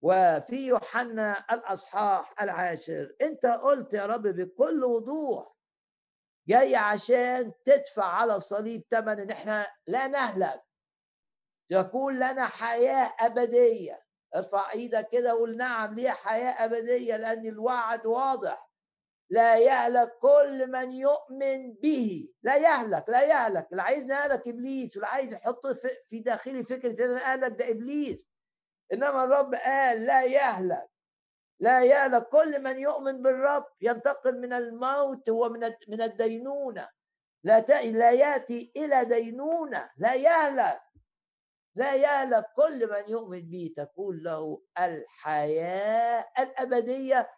[0.03, 5.55] وفي يوحنا الأصحاح العاشر أنت قلت يا رب بكل وضوح
[6.49, 10.63] جاي عشان تدفع على الصليب ثمن إن إحنا لا نهلك.
[11.69, 14.05] تكون لنا حياة أبدية.
[14.37, 18.71] ارفع إيدك كده وقول نعم لي حياة أبدية لأن الوعد واضح.
[19.31, 22.29] لا يهلك كل من يؤمن به.
[22.43, 25.67] لا يهلك لا يهلك اللي عايز يهلك إبليس واللي عايز يحط
[26.11, 28.31] في داخلي فكرة إن أنا اهلك ده إبليس.
[28.93, 30.89] إنما الرب قال لا يهلك
[31.61, 33.67] لا يهلك كل من يؤمن بالرب.
[33.81, 36.89] ينتقل من الموت ومن من الدينونة.
[37.45, 37.61] لا
[37.91, 39.91] لا يأتي إلى دينونة.
[39.97, 40.81] لا يهلك
[41.77, 43.75] لا يهلك كل من يؤمن به.
[43.77, 47.31] تكون له الحياة الأبدية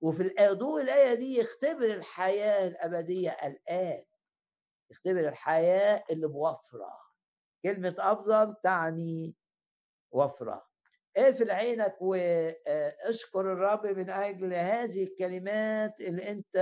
[0.00, 4.04] وفي ضوء الآية دي يختبر الحياة الأبدية الآن.
[4.90, 7.00] يختبر الحياة اللي بوفرة.
[7.62, 9.36] كلمة أفضل تعني
[10.10, 10.66] وفرة.
[11.16, 16.56] اقفل عينك واشكر الرب من أجل هذه الكلمات اللي أنت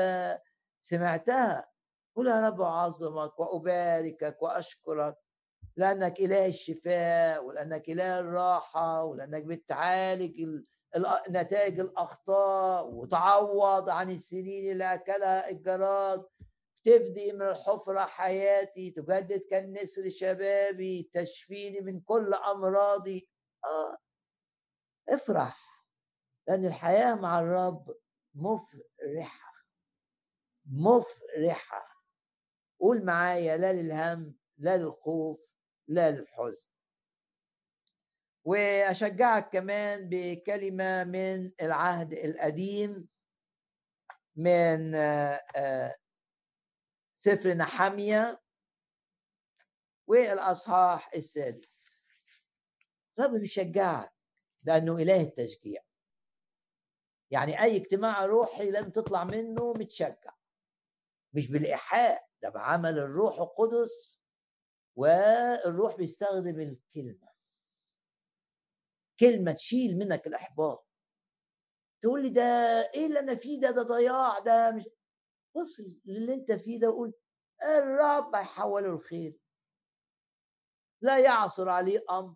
[0.80, 1.70] سمعتها.
[2.16, 5.16] قول يا رب أعظمك وأباركك وأشكرك
[5.76, 10.40] لأنك إله الشفاء ولأنك إله الراحة ولأنك بتعالج
[11.30, 16.26] نتائج الأخطاء وتعوض عن السنين اللي أكلها الجراد.
[16.84, 23.28] تفدي من الحفرة حياتي تجدد كالنسر شبابي تشفيني من كل أمراضي.
[23.64, 23.96] آه.
[25.08, 25.84] افرح
[26.48, 27.96] لأن الحياة مع الرب
[28.34, 29.52] مفرحة.
[30.66, 31.96] مفرحة.
[32.80, 35.40] قول معايا لا للهم لا للخوف
[35.88, 36.68] لا للحزن.
[38.46, 43.08] وأشجعك كمان بكلمة من العهد القديم
[44.36, 45.96] من آه، آه،
[47.14, 48.42] سفر نحمية
[50.06, 52.00] والأصحاح السادس.
[53.18, 54.12] رب بيشجعك
[54.62, 55.82] لأنه إله التشجيع.
[57.30, 60.34] يعني أي اجتماع روحي لازم تطلع منه متشجع.
[61.32, 64.22] مش بالإيحاء ده بعمل الروح القدس
[64.96, 67.25] والروح بيستخدم الكلمة.
[69.20, 70.86] كلمة تشيل منك الإحباط.
[72.02, 72.42] تقول لي ده
[72.94, 74.84] إيه اللي أنا فيه ده؟ ده ضياع ده مش
[75.56, 77.14] بص للي أنت فيه ده وقول
[77.62, 79.38] الرب هيحوله الخير.
[81.02, 82.34] لا يعصر عليه أمر.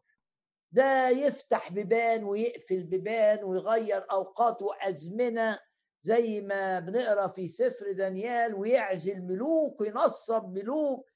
[0.72, 5.58] ده يفتح بيبان ويقفل بيبان ويغير أوقات وأزمنة
[6.02, 11.10] زي ما بنقرأ في سفر دانيال ويعزل ملوك وينصب ملوك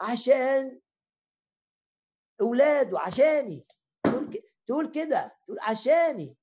[0.00, 0.80] عشان
[2.40, 3.66] اولاده عشاني
[4.66, 6.36] تقول كده تقول عشاني.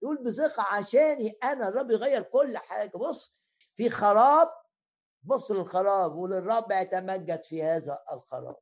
[0.00, 2.96] تقول بثقة عشاني أنا الرب يغير كل حاجة.
[2.96, 3.40] بص
[3.76, 4.48] في خراب
[5.22, 8.56] بص للخراب وللرب يتمجد في هذا الخراب.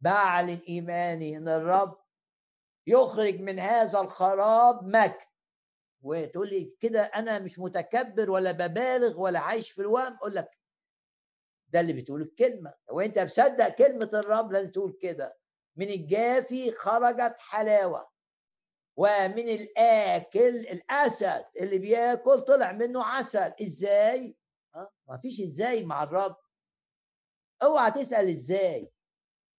[0.00, 1.98] بعلن ايماني إن الرب
[2.86, 5.20] يخرج من هذا الخراب مجد.
[6.02, 10.14] وتقول لي كده أنا مش متكبر ولا ببالغ ولا عايش في الوهم.
[10.16, 10.57] أقول لك
[11.68, 12.74] ده اللي بتقول الكلمة.
[12.90, 15.38] وانت مصدق كلمة الرب لازم تقول كده؟
[15.76, 18.08] من الجافي خرجت حلاوة
[18.96, 23.52] ومن الآكل الأسد اللي بياكل طلع منه عسل.
[23.62, 24.36] إزاي؟
[24.74, 26.36] أه؟ ما فيش إزاي مع الرب.
[27.62, 28.92] أوعى تسأل إزاي.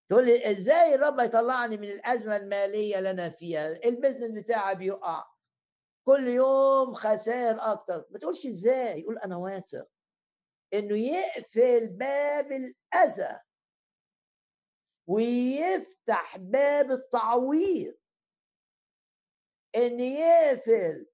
[0.10, 5.26] تقول لي إزاي الرب يطلعني من الأزمة المالية اللي أنا فيها؟ ال business بتاعي بيقع.
[6.08, 8.06] كل يوم خسائر أكتر.
[8.10, 9.00] ما تقولش إزاي.
[9.02, 9.88] يقول أنا واثق.
[10.74, 13.40] إنه يقفل باب الأذى
[15.08, 17.96] ويفتح باب التعويض.
[19.76, 21.08] إن يقفل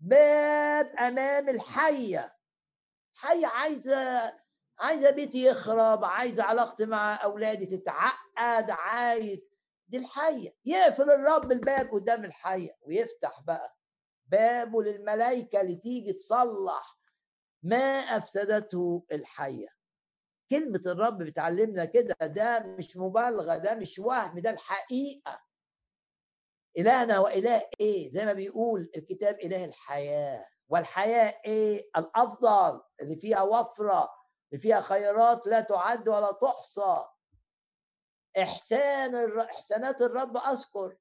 [0.00, 2.36] باب أمام الحية.
[3.14, 4.32] حيه عايزة
[4.78, 9.40] عايزة بيتي يخرب عايزة علاقتي مع أولادي تتعقد عايز
[9.88, 10.56] دي الحية.
[10.64, 13.76] يقفل الرب الباب قدام الحية ويفتح بقى
[14.26, 16.95] بابه للملائكة اللي تيجي تصلح.
[17.66, 17.76] ما
[18.16, 19.68] أفسدته الحية.
[20.50, 25.40] كلمة الرب بتعلمنا كده ده مش مبالغة ده مش وهم ده الحقيقة.
[26.78, 30.46] إلهنا وإله إيه؟ زي ما بيقول الكتاب إله الحياة.
[30.68, 34.10] والحياة إيه؟ الأفضل اللي فيها وفرة
[34.52, 37.04] اللي فيها خيرات لا تعد ولا تحصى.
[38.42, 39.40] إحسان الر...
[39.40, 40.96] إحسانات الرب أذكر.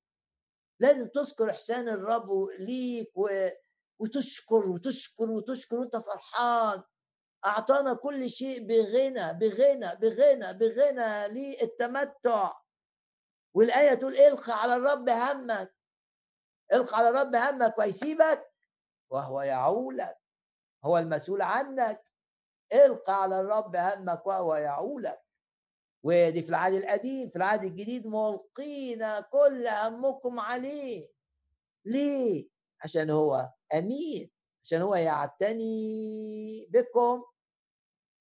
[0.80, 3.48] لازم تذكر إحسان الرب ليك و...
[4.00, 6.84] وتشكر وتشكر وتشكر وأنت فرحان.
[7.46, 12.54] أعطانا كل شيء بغنى بغنى بغنى بغنى للتمتع.
[13.54, 15.76] والآية تقول إلقى على الرب همك.
[16.74, 18.52] إلقى على الرب همك ويسيبك
[19.10, 20.18] وهو يعولك.
[20.84, 22.02] هو المسؤول عنك.
[22.74, 25.22] إلقى على الرب همك وهو يعولك.
[26.04, 31.10] ودي في العهد القديم في العهد الجديد ملقين كل همكم عليه.
[31.86, 32.50] ليه؟
[32.84, 34.32] عشان هو أمين
[34.64, 37.24] عشان هو يعتني بكم.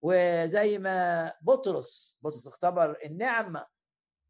[0.03, 3.67] وزي ما بطرس بطرس اختبر النعمة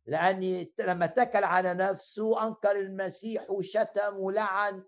[0.07, 4.85] لأن لما اتكل على نفسه أنكر المسيح وشتم ولعن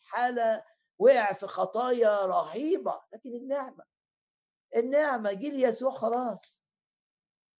[0.00, 0.64] حالة
[0.98, 3.00] وقع في خطايا رهيبة.
[3.12, 3.84] لكن النعمة
[4.76, 6.64] النعمة جيل يسوع خلاص.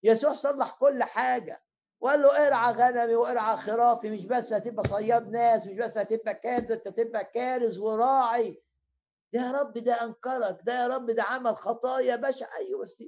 [0.03, 1.66] يسوع صلح كل حاجة.
[2.01, 6.73] وقال له ارعى غنمي وارعى خرافي مش بس هتبقى صياد ناس مش بس هتبقى كارز
[6.73, 8.63] انت هتبقى كارز وراعي.
[9.33, 12.47] ده يا رب ده أنكرك ده يا رب ده عمل خطايا باشا.
[12.57, 13.05] أيوه بس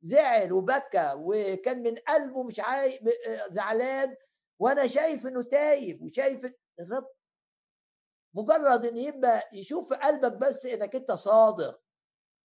[0.00, 3.00] زعل وبكى وكان من قلبه مش عاي...
[3.48, 4.16] زعلان
[4.58, 7.08] وأنا شايف إنه تايب وشايف الرب
[8.34, 11.80] مجرد إن يبقى يشوف في قلبك بس إنك أنت صادق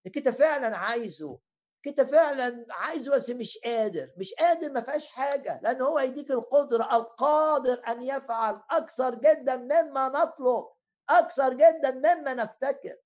[0.08, 1.40] إنك أنت فعلا عايزه.
[1.88, 6.96] انت فعلا عايزه بس مش قادر مش قادر ما فيهاش حاجة لأن هو يديك القدرة
[6.98, 10.66] القادر أن يفعل أكثر جدا مما نطلب
[11.10, 12.98] أكثر جدا مما نفتكر.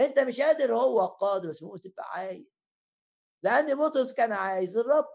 [0.00, 2.46] أنت مش قادر هو قادر بس ممكن تبقى عايز.
[3.42, 5.08] لأن بطرس كان عايز الرب.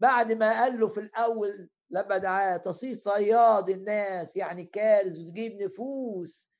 [0.00, 6.53] بعد ما قال له في الأول لما دعاه تصير صياد الناس يعني كارز وتجيب نفوس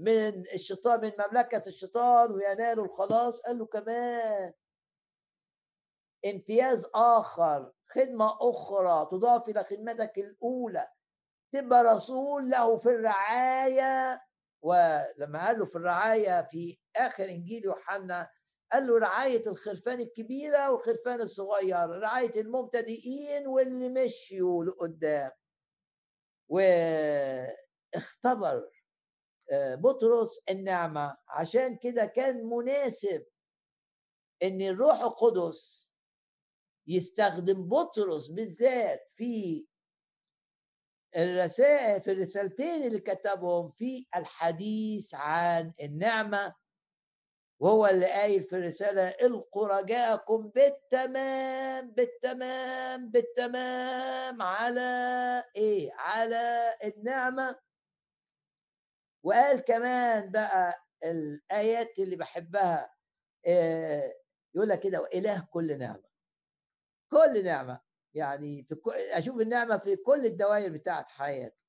[0.00, 3.40] من الشيطان من مملكة الشيطان وينالوا الخلاص.
[3.40, 4.52] قال له كمان
[6.26, 10.88] امتياز آخر خدمة أخرى تضاف إلى خدمتك الأولى.
[11.52, 14.22] تبقى رسول له في الرعاية.
[14.62, 18.30] ولما قال له في الرعاية في آخر إنجيل يوحنا
[18.72, 25.30] قال له رعاية الخرفان الكبيرة والخرفان الصغير رعاية المبتدئين واللي مشيوا لقدام.
[26.48, 28.70] واختبر آه،
[29.52, 31.16] بطرس النعمة.
[31.28, 33.26] عشان كده كان مناسب
[34.42, 35.90] إن الروح القدس
[36.86, 39.66] يستخدم بطرس بالذات في
[41.16, 46.54] الرسائل في الرسالتين اللي كتبهم في الحديث عن النعمة.
[47.60, 57.58] وهو اللي قايل في الرسالة القوا رجاءكم بالتمام بالتمام بالتمام على إيه؟ على النعمة.
[59.24, 62.94] وقال كمان بقى الآيات اللي بحبها
[63.46, 64.18] إيه
[64.54, 66.04] يقول لك كده وإله كل نعمة.
[67.12, 67.80] كل نعمة
[68.14, 71.64] يعني في أشوف النعمة في كل الدوائر بتاعت حياتي.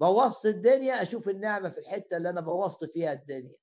[0.00, 3.56] بوظت الدنيا أشوف النعمة في الحتة اللي أنا بوظت فيها الدنيا.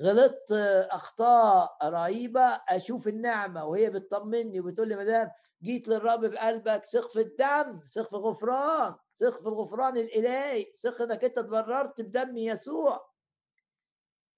[0.00, 0.52] غلطت
[0.90, 5.30] أخطاء رهيبة أشوف النعمة وهي بتطمني وبتقول لي مدام
[5.62, 8.94] جيت للرب بقلبك ثق في الدم ثق في غفران.
[9.16, 10.72] ثق في الغفران الإلهي.
[10.82, 13.10] ثق إنك أنت اتبررت بدم يسوع.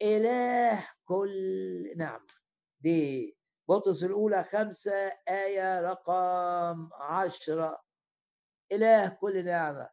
[0.02, 2.34] إله كل نعمه
[2.80, 7.82] دي بطرس الأولى خمسة آية رقم عشرة.
[8.72, 9.90] إله كل نعمة.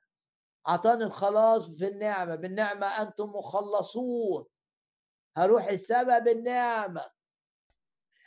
[0.67, 2.35] أعطاني الخلاص في النعمة.
[2.35, 4.45] بالنعمة أنتم مخلصون.
[5.37, 7.11] هروح السماء بالنعمة.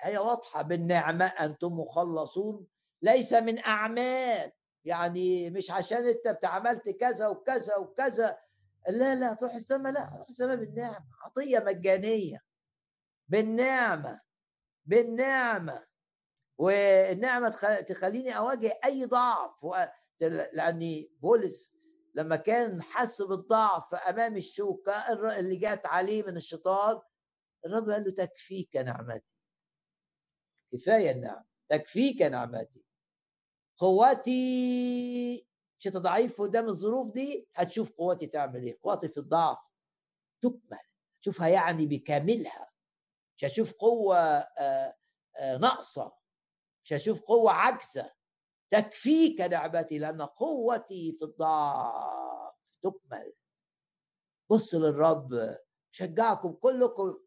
[0.00, 0.62] هي واضحة.
[0.62, 2.66] بالنعمة أنتم مخلصون.
[3.02, 4.52] ليس من أعمال.
[4.88, 8.38] يعني مش عشان أنت عملت كذا وكذا وكذا.
[8.88, 12.44] لا لا تروح السماء لا تروح السماء بالنعمة عطية مجانية.
[13.28, 14.20] بالنعمة
[14.84, 15.86] بالنعمة.
[16.58, 17.48] والنعمة
[17.88, 19.50] تخليني أواجه أي ضعف.
[20.20, 21.78] لأني بولس
[22.14, 24.92] لما كان حس بالضعف أمام الشوكة
[25.38, 27.00] اللي جات عليه من الشيطان
[27.66, 29.34] الرب قال له تكفيك نعمتي.
[30.72, 32.87] كفاية النعم تكفيك نعمتي.
[33.78, 35.48] قوتي
[35.80, 38.78] مش ضعيف قدام الظروف دي هتشوف قوتي تعمل إيه.
[38.82, 39.58] قوتي في الضعف
[40.42, 40.78] تكمل.
[41.22, 42.70] تشوفها يعني بكاملها.
[43.36, 44.94] مش هشوف قوة آه،
[45.36, 46.12] آه، ناقصة.
[46.84, 48.12] مش هشوف قوة عكسة
[48.70, 53.32] تكفيك نعمتي لأن قوتي في الضعف تكمل.
[54.50, 55.56] بص للرب
[55.90, 57.18] شجعكم كلكم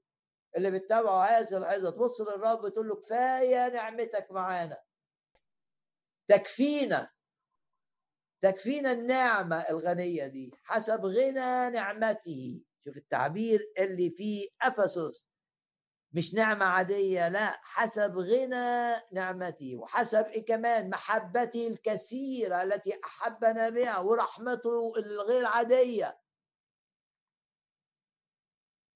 [0.57, 1.89] اللي بتتابعوا هذه العظة.
[1.89, 4.77] تبص للرب تقول له كفاية نعمتك معانا.
[6.28, 7.09] تكفينا
[8.41, 12.61] تكفينا النعمة الغنية دي حسب غنى نعمته.
[12.86, 15.28] شوف التعبير اللي في أفسس.
[16.13, 23.99] مش نعمة عادية لا حسب غنى نعمتي وحسب إيه كمان محبتي الكثيرة التي أحبنا بها
[23.99, 26.19] ورحمته الغير عادية.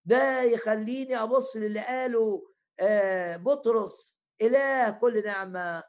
[0.05, 2.43] ده يخليني أبص للي قاله
[2.79, 5.83] آه، بطرس إله كل نعمة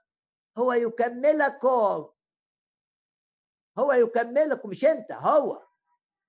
[0.59, 2.09] هو يكملكم.
[3.79, 5.63] هو يكملكم مش أنت هو.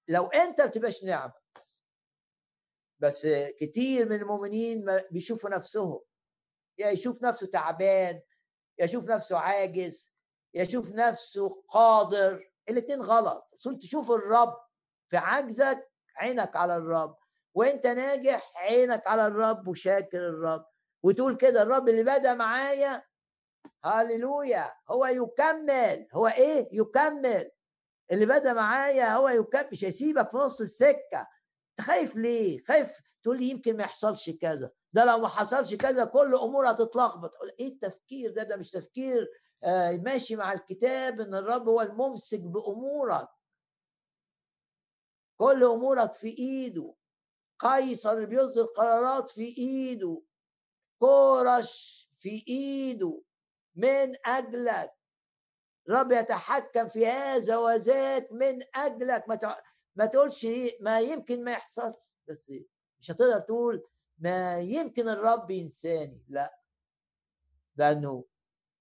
[0.07, 1.34] لو أنت ما بتبقاش نعمة
[2.99, 3.28] بس
[3.59, 5.99] كتير من المؤمنين بيشوفوا نفسهم.
[6.78, 8.21] يا يشوف نفسه تعبان
[8.80, 10.13] يشوف نفسه عاجز
[10.53, 12.51] يشوف نفسه قادر.
[12.69, 13.49] الاثنين غلط.
[13.82, 14.57] تشوف الرب
[15.09, 17.17] في عجزك عينك على الرب.
[17.53, 20.65] وانت ناجح عينك على الرب وشاكر الرب.
[21.03, 23.03] وتقول كده الرب اللي بدأ معايا
[23.84, 27.51] هللويا هو يكمل هو إيه؟ يكمل.
[28.11, 31.28] اللي بدأ معايا هو يكمل مش هيسيبك في نص السكة.
[31.82, 34.72] خايف ليه؟ خايف تقول لي يمكن ما يحصلش كذا.
[34.93, 37.32] ده لو ما حصلش كذا كل أمور هتتلخبط.
[37.59, 39.28] إيه التفكير ده؟ ده مش تفكير
[39.63, 43.28] آه ماشي مع الكتاب إن الرب هو الممسك بأمورك.
[45.38, 46.93] كل أمورك في إيده.
[47.59, 50.22] قيصر اللي بيصدر قرارات في إيده.
[50.99, 53.22] كورش في إيده.
[53.78, 54.93] من أجلك.
[55.89, 59.30] رب يتحكم في هذا وذاك من أجلك.
[59.30, 59.57] ما
[59.95, 60.47] ما تقولش
[60.82, 61.95] ما يمكن ما يحصلش.
[62.28, 62.53] بس
[62.99, 66.25] مش هتقدر تقول ما يمكن الرب ينساني.
[66.30, 66.59] لا.
[67.75, 68.25] لأنه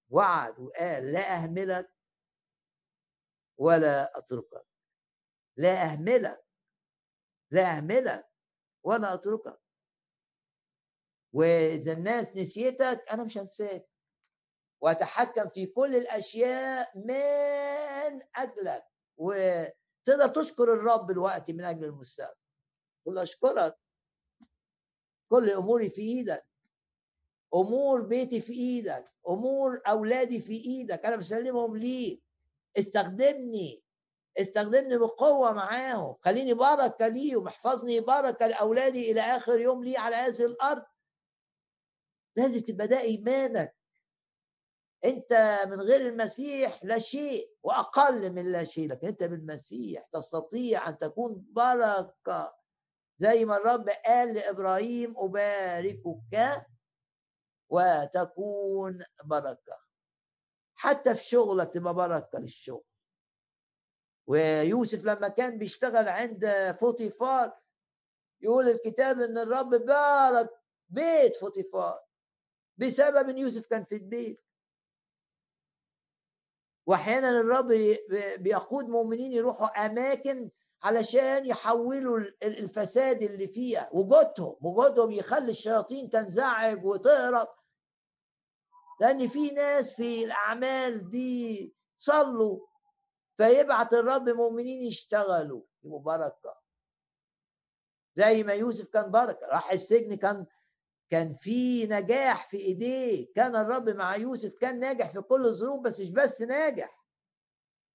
[0.09, 1.93] وعد وقال لا أهملك
[3.57, 4.65] ولا أتركك.
[5.57, 6.45] لا أهملك.
[7.51, 8.29] لا أهملك
[8.83, 9.59] ولا أتركك.
[11.33, 13.89] وإذا الناس نسيتك أنا مش هنساك.
[14.81, 18.85] واتحكم في كل الأشياء من أجلك.
[19.17, 19.33] و
[20.05, 22.37] تقدر تشكر الرب الوقت من أجل المستقبل.
[23.05, 23.77] قل أشكرك.
[25.29, 26.45] كل أموري في إيدك.
[27.53, 29.11] أمور بيتي في إيدك.
[29.27, 31.05] أمور أولادي في إيدك.
[31.05, 32.23] أنا بسلمهم ليك.
[32.77, 33.83] استخدمني.
[34.39, 36.15] استخدمني بقوة معاهم.
[36.21, 37.47] خليني بركة ليهم.
[37.47, 37.99] احفظني.
[37.99, 40.83] بركة لأولادي إلى آخر يوم لي على هذه الأرض.
[42.35, 43.76] لازم تبقى ده إيمانك.
[45.07, 50.97] أنت من غير المسيح لا شيء وأقل من لا شيء لكن أنت بالمسيح تستطيع أن
[50.97, 52.55] تكون بركة.
[53.15, 56.65] زي ما الرب قال لإبراهيم أباركك
[57.69, 59.79] وتكون بركة.
[60.75, 62.83] حتى في شغلك تبقى بركة للشغل.
[64.27, 67.59] ويوسف لما كان بيشتغل عند فوتيفار
[68.41, 70.49] يقول الكتاب إن الرب بارك
[70.89, 71.99] بيت فوتيفار
[72.77, 74.46] بسبب إن يوسف كان في البيت.
[76.87, 77.67] وأحيانا الرب
[78.39, 80.49] بيقود مؤمنين يروحوا أماكن
[80.83, 87.47] علشان يحولوا الفساد اللي فيها وجودهم وجودهم يخلي الشياطين تنزعج وتهرب.
[89.01, 92.59] لأن في ناس في الأعمال دي صلوا
[93.37, 95.61] فيبعت الرب مؤمنين يشتغلوا.
[95.83, 96.57] يبقوا بركة.
[98.15, 99.47] زي ما يوسف كان بركة.
[99.47, 100.45] راح السجن كان
[101.09, 105.99] كان في نجاح في إيديه كان الرب مع يوسف كان ناجح في كل الظروف بس
[105.99, 107.05] مش بس ناجح.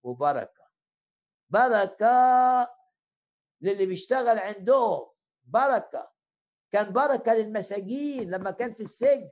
[0.02, 0.62] وبركة.
[1.50, 2.68] بركة
[3.60, 5.08] للي بيشتغل عندهم.
[5.44, 6.12] بركة.
[6.72, 9.30] كان بركة للمساجين لما كان في السجن.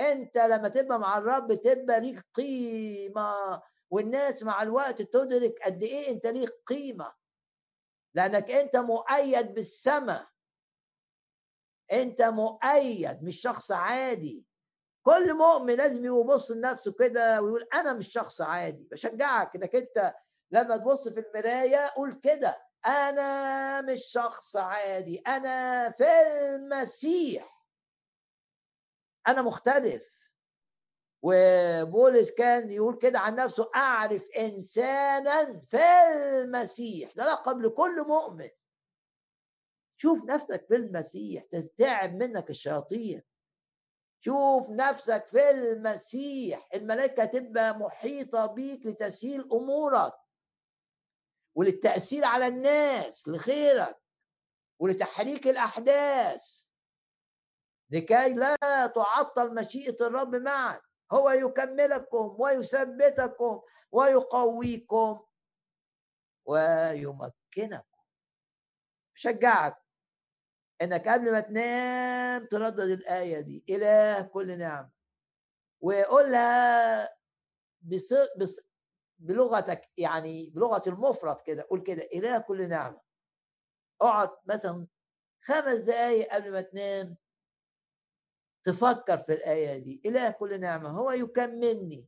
[0.00, 6.26] أنت لما تبقى مع الرب تبقى ليك قيمة والناس مع الوقت تدرك قد إيه أنت
[6.26, 7.12] ليك قيمة.
[8.14, 10.26] لأنك أنت مؤيد بالسماء.
[11.92, 14.44] انت مؤيد مش شخص عادي.
[15.02, 18.88] كل مؤمن لازم يبص لنفسه كده ويقول أنا مش شخص عادي.
[18.90, 20.14] بشجعك إنك أنت
[20.50, 27.66] لما تبص في المراية قول كده أنا مش شخص عادي أنا في المسيح.
[29.28, 30.10] أنا مختلف.
[31.22, 35.80] وبولس كان يقول كده عن نفسه أعرف انسانا في
[36.12, 37.12] المسيح.
[37.16, 38.48] ده لقب لكل مؤمن.
[40.02, 43.22] شوف نفسك في المسيح تتعب منك الشياطين.
[44.20, 50.12] شوف نفسك في المسيح الملائكة تبقى محيطة بيك لتسهيل أمورك.
[51.54, 54.02] وللتأثير على الناس لخيرك.
[54.78, 56.64] ولتحريك الأحداث.
[57.90, 60.82] لكي لا تعطل مشيئة الرب معك.
[61.12, 65.24] هو يكملكم ويثبتكم ويقويكم
[66.44, 68.02] ويمكنكم.
[69.14, 69.89] شجعك
[70.82, 74.90] إنك قبل ما تنام تردد الآية دي إله كل نعمة.
[75.80, 77.16] وقولها
[77.82, 78.12] بص...
[78.36, 78.60] بص...
[79.18, 83.00] بلغتك يعني بلغة المفرد كده قول كده إله كل نعمة.
[84.00, 84.86] اقعد مثلا
[85.42, 87.16] خمس دقايق قبل ما تنام
[88.64, 90.02] تفكر في الآية دي.
[90.06, 92.06] إله كل نعمة هو يكملني.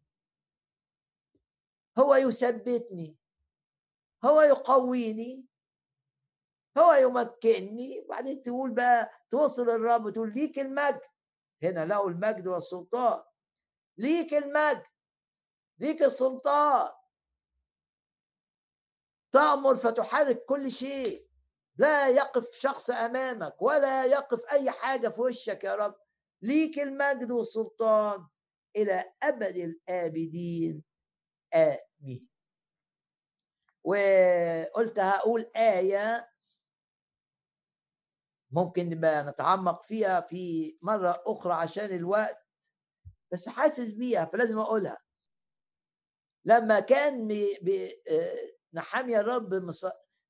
[1.98, 3.16] هو يثبتني.
[4.24, 5.46] هو يقويني.
[6.78, 11.00] هو يمكنني وبعدين تقول بقى توصل الرب وتقول ليك المجد.
[11.62, 13.22] هنا له المجد والسلطان.
[13.98, 14.82] ليك المجد.
[15.78, 16.90] ليك السلطان.
[19.32, 21.28] تأمر فتحرك كل شيء.
[21.76, 25.94] لا يقف شخص أمامك ولا يقف أي حاجة في وشك يا رب.
[26.42, 28.26] ليك المجد والسلطان.
[28.76, 30.84] إلى أبد الآبدين.
[31.54, 32.28] آمين.
[33.84, 36.31] وقلت هقول آية
[38.52, 42.46] ممكن نبقى نتعمق فيها في مرة أخرى عشان الوقت
[43.32, 44.98] بس حاسس بيها فلازم أقولها.
[46.44, 47.28] لما كان
[48.72, 49.70] نحمي الرب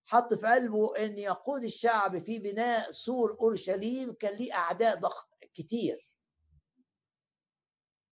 [0.07, 6.09] حط في قلبه أن يقود الشعب في بناء سور أورشليم كان ليه أعداء ضخم كتير.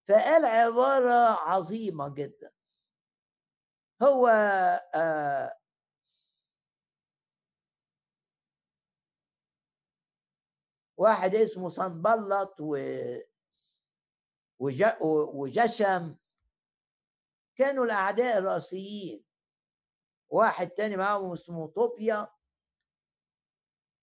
[0.09, 2.51] فقال عبارة عظيمة جدا.
[4.03, 4.27] هو
[4.95, 5.60] آه
[11.01, 12.77] واحد اسمه صنبلط و
[15.35, 16.17] وجشم.
[17.57, 19.25] كانوا الأعداء الرئيسيين
[20.29, 22.29] واحد تاني معاهم اسمه طوبيا.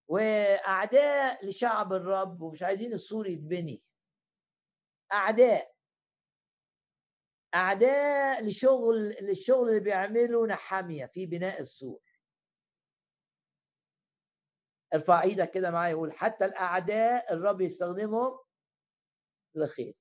[0.08, 3.82] وأعداء لشعب الرب ومش عايزين السور يتبني.
[5.12, 5.74] أعداء.
[7.54, 12.07] أعداء لشغل للشغل اللي بيعمله نحامية في بناء السور.
[14.94, 18.38] ارفع إيدك كده معايا يقول حتى الأعداء الرب يستخدمهم
[19.54, 19.94] لخير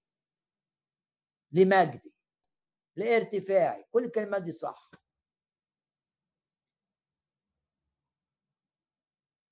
[1.51, 2.13] لمجدي
[2.95, 4.91] لارتفاعي كل الكلمات دي صح.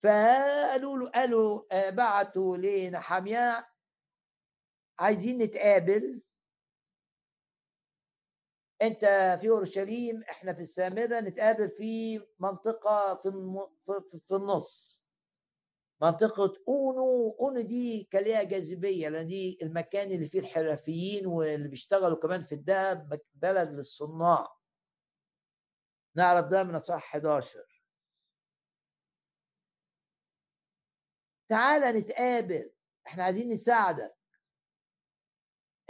[0.04, 3.68] فقالوا له قالوا آه، بعتوا لنحامية
[5.00, 6.22] عايزين نتقابل.
[8.82, 9.06] انت
[9.42, 13.16] في اورشليم إحنا في السامرة نتقابل في منطقة.
[13.16, 13.32] في,
[14.28, 15.05] في النص.
[16.02, 22.18] منطقة أونو أونو دي كان ليها جاذبية لأن دي المكان اللي فيه الحرفيين واللي بيشتغلوا
[22.22, 24.58] كمان في الدهب بلد للصناع.
[26.16, 27.82] نعرف ده من أصح 11
[31.50, 32.72] تعالى نتقابل
[33.08, 34.16] إحنا عايزين نساعدك.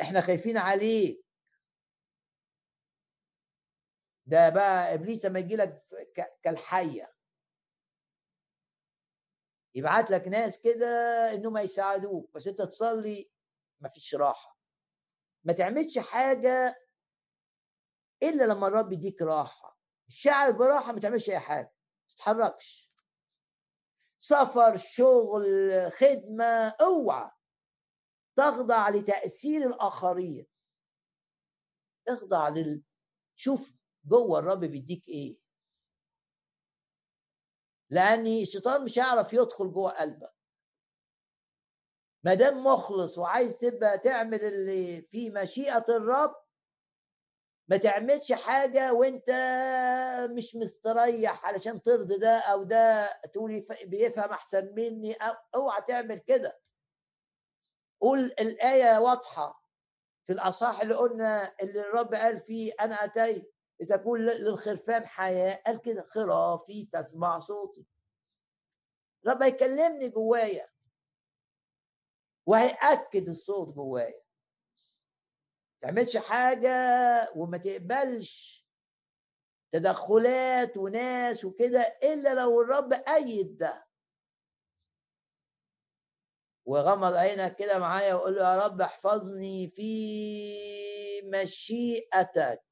[0.02, 1.26] إحنا خايفين عليك.
[4.26, 5.86] ده بقى إبليس لما يجي لك
[6.44, 7.15] كالحية.
[9.76, 10.88] يبعت لك ناس كده
[11.34, 13.32] إنهم يساعدوك بس أنت تصلي
[13.82, 14.58] مفيش راحة.
[15.44, 16.76] ما تعملش حاجة
[18.24, 19.80] إلا لما الرب يديك راحة.
[20.08, 21.74] الشعر براحة ما تعملش أي حاجة
[22.08, 22.92] ما تتحركش.
[24.20, 25.46] سفر شغل
[25.92, 27.32] خدمة اوعى.
[28.36, 30.48] تخضع لتأثير الآخرين.
[32.08, 32.84] اخضع لل
[33.36, 33.74] شوف
[34.06, 35.45] جوه الرب بيديك إيه.
[37.90, 40.34] لأن الشيطان مش هيعرف يدخل جوه قلبك.
[42.24, 46.36] ما دام مخلص وعايز تبقى تعمل اللي في مشيئة الرب
[47.68, 49.30] ما تعملش حاجة وأنت
[50.32, 56.60] مش مستريح علشان ترضي ده أو ده تقول بيفهم أحسن مني أو أوعى تعمل كده.
[58.02, 59.64] قول الآية واضحة
[60.26, 63.55] في الاصح اللي قلنا اللي الرب قال فيه أنا أتيت.
[63.80, 65.62] لتكون للخرفان حياة.
[65.66, 67.86] قال كده خرافي تسمع صوتي.
[69.28, 70.70] رب يكلمني جوايا
[72.46, 74.22] وهيأكد الصوت جوايا.
[75.82, 76.72] تعملش حاجة
[77.36, 78.66] وما تقبلش
[79.72, 83.86] تدخلات وناس وكده إلا لو الرب أيد ده.
[86.66, 92.65] وغمض عينك كده معايا وقول له يا رب احفظني في مشيئتك.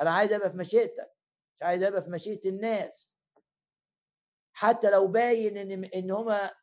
[0.00, 1.12] أنا عايز أبقى في مشيئتك
[1.56, 3.16] مش عايز أبقى في مشيئة الناس.
[4.52, 6.54] حتى لو باين إن إن هما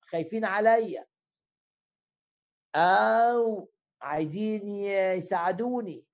[0.00, 1.06] خايفين عليا.
[2.74, 3.68] أو
[4.00, 4.68] عايزين
[5.18, 6.06] يساعدوني.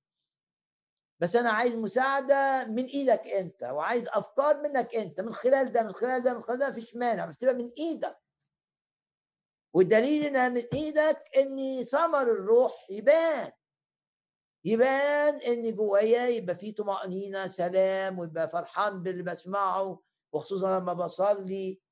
[1.20, 5.92] بس أنا عايز مساعدة من إيدك أنت وعايز أفكار منك أنت من خلال ده من
[5.92, 8.18] خلال ده من خلال ده مفيش مانع بس تبقى من إيدك.
[9.74, 13.53] والدليل انها من إيدك ان ثمر الروح يبان.
[14.64, 20.02] يبان إن جوايا يبقى في طمأنينة سلام ويبقى فرحان باللي بسمعه
[20.32, 21.82] وخصوصا لما بصلي.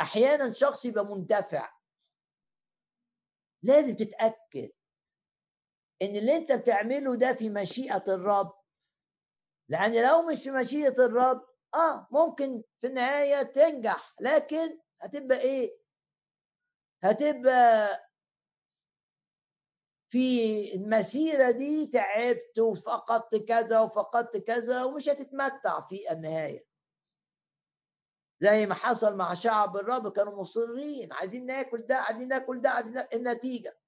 [0.00, 1.72] أحيانا شخص يبقى مندفع.
[3.62, 4.70] لازم تتأكد
[6.02, 8.52] إن اللي أنت بتعمله ده في مشيئة الرب.
[9.68, 14.14] لأن لو مش في مشيئة الرب آه ممكن في النهاية تنجح.
[14.20, 15.78] لكن هتبقى إيه؟
[17.02, 17.88] هتبقى
[20.14, 26.66] في المسيرة دي تعبت وفقدت كذا وفقدت كذا ومش هتتمتع في النهاية
[28.40, 32.92] زي ما حصل مع شعب الرب كانوا مصرين عايزين ناكل ده عايزين ناكل ده عايزين
[32.94, 33.16] ناكل.
[33.16, 33.78] النتيجة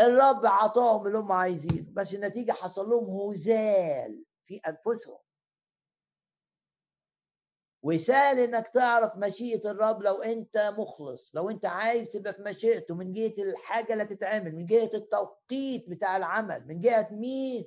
[0.00, 5.18] الرب عطاهم اللي هم عايزينه بس النتيجة حصل لهم هزال في أنفسهم
[7.82, 13.12] وسهل إنك تعرف مشيئة الرب لو أنت مخلص لو أنت عايز تبقى في مشيئته من
[13.12, 17.66] جهة الحاجة اللي هتتعمل من جهة التوقيت بتاع العمل من جهة مين؟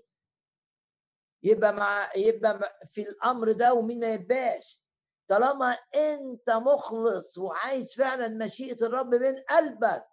[1.44, 4.84] يبقى مع يبقى في الأمر ده ومين ما يبقاش.
[5.28, 10.06] طالما أنت مخلص وعايز فعلا مشيئة الرب من قلبك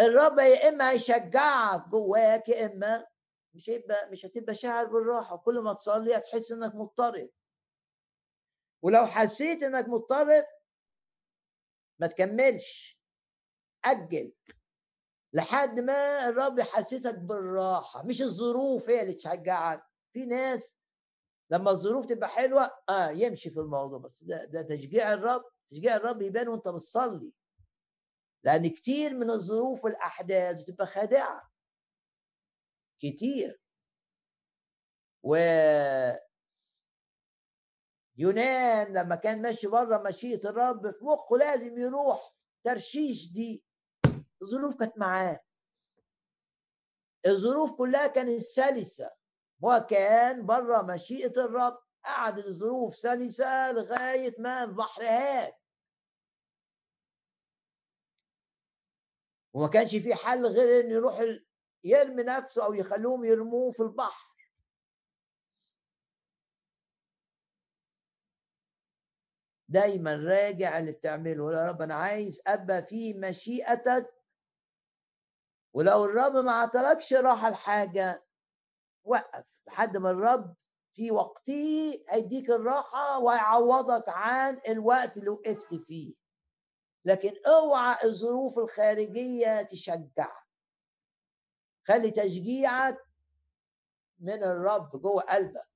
[0.00, 3.06] الرب يا إما هيشجعك جواك يا إما
[3.54, 7.30] مش هيبقى مش هتبقى شاعر بالراحة كل ما تصلي هتحس إنك مضطرب.
[8.82, 10.44] ولو حسيت إنك مضطرب
[11.98, 13.00] ما تكملش.
[13.84, 14.32] أجل.
[15.32, 18.02] لحد ما الرب يحسسك بالراحة.
[18.02, 19.84] مش الظروف هي اللي تشجعك.
[20.12, 20.76] في ناس
[21.50, 23.98] لما الظروف تبقى حلوة آه يمشي في الموضوع.
[23.98, 25.44] بس ده ده تشجيع الرب.
[25.70, 27.32] تشجيع الرب يبان وأنت بتصلي.
[28.44, 31.50] لأن كتير من الظروف والأحداث بتبقى خادعة.
[33.00, 33.60] كتير.
[35.22, 35.36] و
[38.16, 42.34] يونان لما كان ماشي بره مشيئة الرب في مخه لازم يروح
[42.64, 43.64] ترشيش دي.
[44.42, 45.40] الظروف كانت معاه.
[47.26, 49.10] الظروف كلها كانت سلسة.
[49.60, 55.52] وكان بره مشيئة الرب قعدت الظروف سلسة لغاية ما البحر هاد.
[59.54, 61.24] وما كانش في حل غير انه يروح
[61.84, 64.31] يرمي نفسه أو يخلوهم يرموه في البحر.
[69.72, 71.52] دايما راجع اللي بتعمله.
[71.52, 74.14] يا رب أنا عايز أبقى في مشيئتك.
[75.74, 78.24] ولو الرب ما عطلكش راحه الحاجة.
[79.04, 80.54] وقف لحد ما الرب
[80.94, 86.14] في وقته هيديك الراحة ويعوضك عن الوقت اللي وقفت فيه.
[87.04, 90.46] لكن اوعى الظروف الخارجية تشجعك.
[91.88, 92.98] خلي تشجيعك
[94.18, 95.71] من الرب جوه قلبك.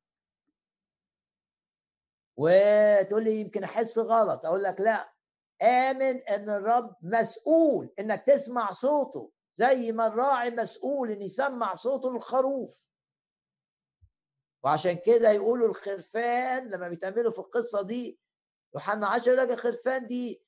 [2.37, 5.13] وتقول لي يمكن أحس غلط أقول لك لأ
[5.63, 12.83] آمن إن الرب مسؤول إنك تسمع صوته زي ما الراعي مسؤول إن يسمع صوته للخروف.
[14.65, 18.21] وعشان كده يقولوا الخرفان لما بيتعملوا في القصة دي
[18.75, 20.43] يوحنا 10 يقول لك الخرفان دي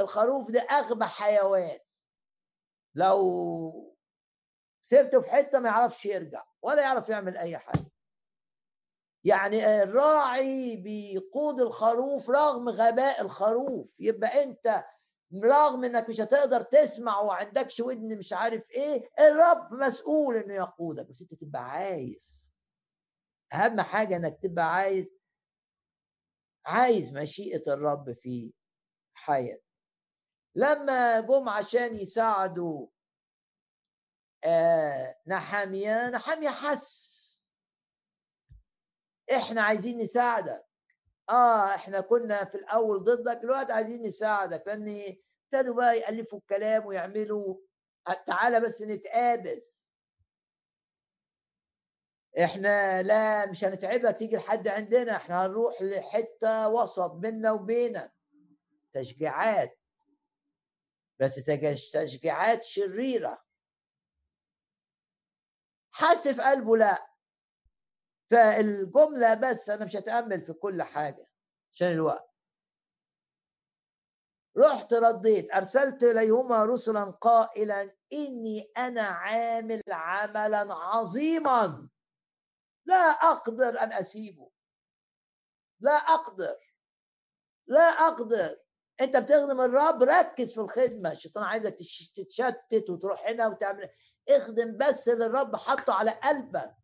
[0.00, 1.78] الخروف ده أغبى حيوان.
[2.94, 3.96] لو
[4.82, 7.89] سبته في حتة ما يعرفش يرجع ولا يعرف يعمل أي حاجة.
[9.24, 13.88] يعني الراعي بيقود الخروف رغم غباء الخروف.
[13.98, 14.84] يبقى انت
[15.44, 21.06] رغم انك مش هتقدر تسمع وعندكش ودن مش عارف إيه الرب مسؤول انه يقودك.
[21.06, 22.54] بس انت تبقى عايز.
[23.52, 25.10] اهم حاجة انك تبقى عايز
[26.66, 28.52] عايز مشيئة الرب في
[29.14, 29.64] حياتك.
[30.54, 32.86] لما جم عشان يساعدوا
[34.44, 37.19] آه نحامية نحامية حس
[39.36, 40.64] إحنا عايزين نساعدك.
[41.30, 44.62] آه إحنا كنا في الأول ضدك دلوقتي عايزين نساعدك.
[44.66, 45.16] لأن
[45.54, 47.56] ابتدوا بقى يألفوا الكلام ويعملوا
[48.26, 49.62] تعالى بس نتقابل.
[52.44, 55.16] إحنا لا مش هنتعبك تيجي لحد عندنا.
[55.16, 58.12] إحنا هنروح لحتة وسط بيننا وبينك.
[58.92, 59.78] تشجيعات.
[61.20, 61.34] بس
[61.92, 63.44] تشجيعات شريرة.
[65.90, 67.09] حاسس في قلبه لأ.
[68.30, 71.26] فالجملة بس أنا مش هتأمل في كل حاجة
[71.72, 72.30] عشان الوقت.
[74.56, 81.88] رحت رديت أرسلت إليهما رسلا قائلا إني أنا عامل عملا عظيما.
[82.86, 84.50] لا أقدر أن أسيبه.
[85.80, 86.56] لا أقدر.
[87.66, 88.56] لا أقدر.
[89.00, 91.12] أنت بتخدم الرب ركز في الخدمة.
[91.12, 91.76] الشيطان عايزك
[92.14, 93.88] تتشتت وتروح هنا وتعمل.
[94.28, 96.79] اخدم بس اللي الرب حطه على قلبك.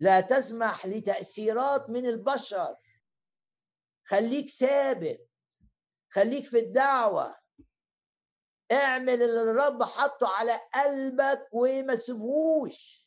[0.00, 2.76] لا تسمح لتأثيرات من البشر.
[4.04, 5.28] خليك ثابت
[6.10, 7.38] خليك في الدعوة.
[8.72, 13.06] اعمل اللي الرب حطه على قلبك وما تسيبهوش.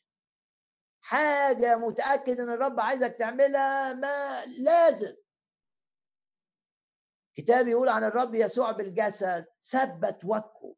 [1.00, 5.16] حاجة متأكد إن الرب عايزك تعملها ما لازم.
[7.34, 10.74] كتاب يقول عن الرب يسوع بالجسد ثبت وجهه.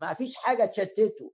[0.00, 1.32] ما فيش حاجة تشتته.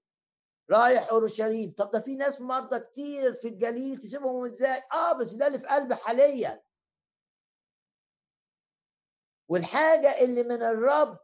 [0.73, 1.73] رايح اورشليم.
[1.73, 5.67] طب ده في ناس مرضى كتير في الجليل تسيبهم إزاي؟ آه بس ده اللي في
[5.67, 6.63] قلبي حاليا.
[9.49, 11.19] والحاجة اللي من الرب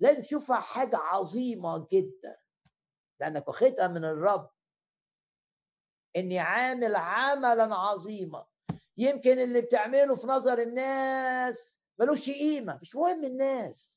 [0.00, 2.38] لازم تشوفها حاجة عظيمة جدا.
[3.20, 4.50] لأنك واخدها من الرب.
[6.16, 8.46] إني عامل عملا عظيما.
[8.96, 12.78] يمكن اللي بتعمله في نظر الناس ملوش قيمة.
[12.82, 13.93] مش مهم الناس.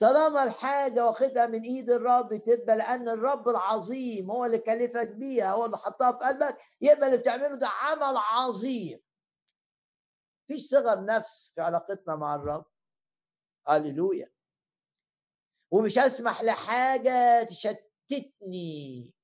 [0.00, 5.64] طالما الحاجة واخدها من إيد الرب تبقى لأن الرب العظيم هو اللي كلفك بيها هو
[5.64, 9.00] اللي حطها في قلبك يبقى اللي بتعمله ده عمل عظيم.
[10.48, 12.66] فيش صغر نفس في علاقتنا مع الرب.
[13.68, 14.30] هللويا.
[15.72, 19.14] ومش هسمح لحاجة تشتتني.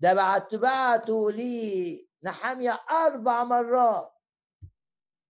[0.00, 4.14] ده بعت بعته لي نحامية أربع مرات.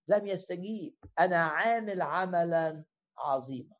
[0.08, 0.96] لم يستجيب.
[1.18, 2.84] أنا عامل عملا
[3.18, 3.76] عظيمة.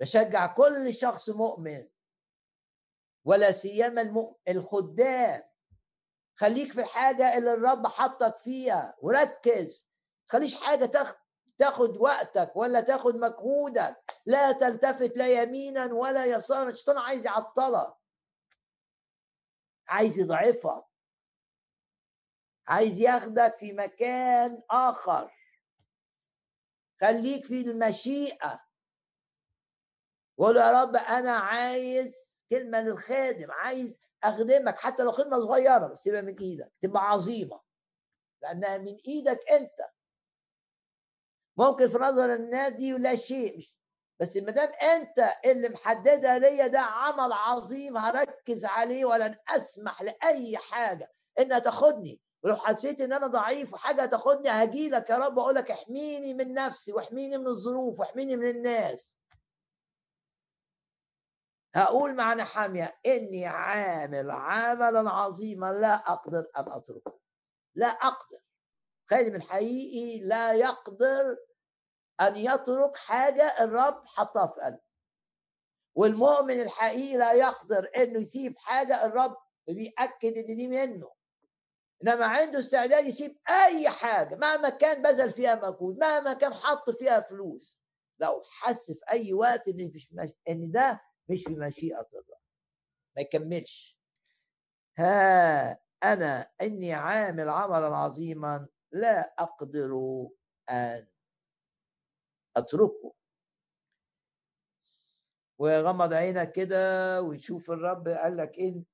[0.00, 1.88] بشجع كل شخص مؤمن
[3.24, 5.42] ولا سيما الخدام.
[6.36, 9.90] خليك في الحاجة اللي الرب حطك فيها وركز.
[10.28, 10.90] خليش حاجة
[11.58, 14.20] تاخد وقتك ولا تاخد مجهودك.
[14.26, 16.70] لا تلتفت لا يمينا ولا يسارا.
[16.70, 17.94] الشيطان عايز يعطلك.
[19.88, 20.84] عايز يضعفك.
[22.66, 25.41] عايز ياخدك في مكان آخر.
[27.02, 28.60] خليك في المشيئة.
[30.38, 32.14] قول يا رب أنا عايز
[32.50, 37.60] كلمة للخادم عايز أخدمك حتى لو خدمة صغيرة بس تبقى من إيدك تبقى عظيمة.
[38.42, 39.88] لأنها من إيدك أنت.
[41.56, 43.76] ممكن في نظر الناس دي لا شيء مش
[44.20, 50.56] بس ما دام أنت اللي محددها ليا ده عمل عظيم هركز عليه ولن أسمح لأي
[50.58, 52.20] حاجة إنها تاخدني.
[52.44, 56.54] ولو حسيت إن أنا ضعيف وحاجة تاخدني هاجي لك يا رب أقول لك احميني من
[56.54, 59.18] نفسي واحميني من الظروف واحميني من الناس.
[61.74, 67.18] هقول مع نحامية إني عامل عملا عظيما لا أقدر أن أتركه.
[67.74, 68.38] لا أقدر.
[69.10, 71.36] خادم الحقيقي لا يقدر
[72.20, 74.92] أن يترك حاجة الرب حطها في قلبه.
[75.94, 79.36] والمؤمن الحقيقي لا يقدر إنه يسيب حاجة الرب
[79.68, 81.21] بيأكد إن دي منه.
[82.02, 87.20] إنما عنده استعداد يسيب أي حاجة مهما كان بذل فيها مجهود مهما كان حط فيها
[87.20, 87.82] فلوس.
[88.18, 90.30] لو حس في أي وقت إن مش مش...
[90.48, 92.38] إن ده مش في مشيئة الله.
[93.16, 93.98] ما يكملش.
[94.98, 99.90] ها أنا إني عامل عملا عظيما لا أقدر
[100.70, 101.06] أن
[102.56, 103.14] أتركه.
[105.58, 108.84] وغمض عينك كده ويشوف الرب قال لك إن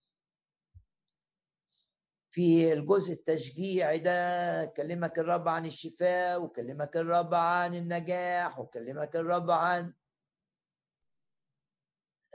[2.31, 9.95] في الجزء التشجيعي ده كلمك الرب عن الشفاء وكلمك الرب عن النجاح وكلمك الرب عن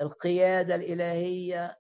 [0.01, 1.79] القيادة الإلهية.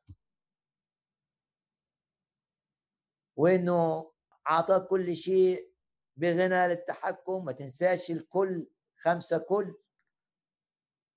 [3.35, 4.11] وإنه
[4.49, 5.73] أعطاك كل شيء
[6.17, 9.75] بغنى للتحكم ما تنساش الكل خمسة كل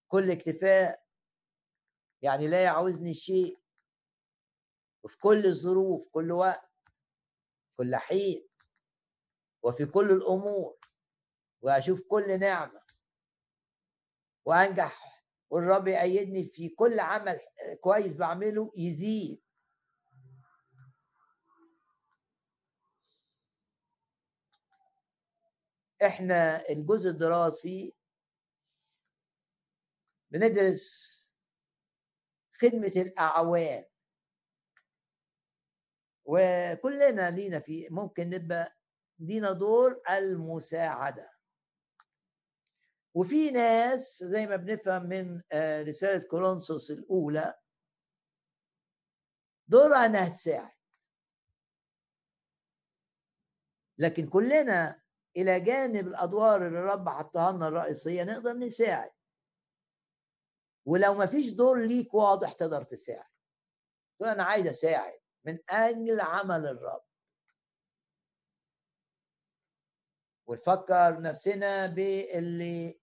[0.08, 1.06] كل اكتفاء.
[2.22, 3.58] يعني لا يعوزني شيء
[5.04, 6.65] وفي كل الظروف كل وقت.
[7.76, 8.48] كل حين
[9.62, 10.78] وفي كل الأمور
[11.62, 12.82] وأشوف كل نعمة
[14.44, 17.40] وأنجح والرب يأيدني في كل عمل
[17.80, 19.42] كويس بعمله يزيد.
[26.06, 27.94] إحنا الجزء الدراسي
[30.30, 31.16] بندرس
[32.52, 33.84] خدمة الأعوان
[36.26, 38.76] وكلنا لينا في ممكن نبقى
[39.18, 41.32] لينا دور المساعدة.
[43.14, 47.54] وفي ناس زي ما بنفهم من آه، رسالة كورنثوس الأولى
[49.68, 50.72] دورها أنها تساعد.
[53.98, 55.02] لكن كلنا
[55.36, 59.10] إلى جانب الأدوار اللي الرب حطها لنا الرئيسية نقدر نساعد.
[60.86, 63.30] ولو ما فيش دور ليك واضح تقدر تساعد.
[64.18, 65.18] تقول أنا عايز أساعد.
[65.46, 67.02] من أجل عمل الرب.
[70.46, 73.00] ونفكر نفسنا باللي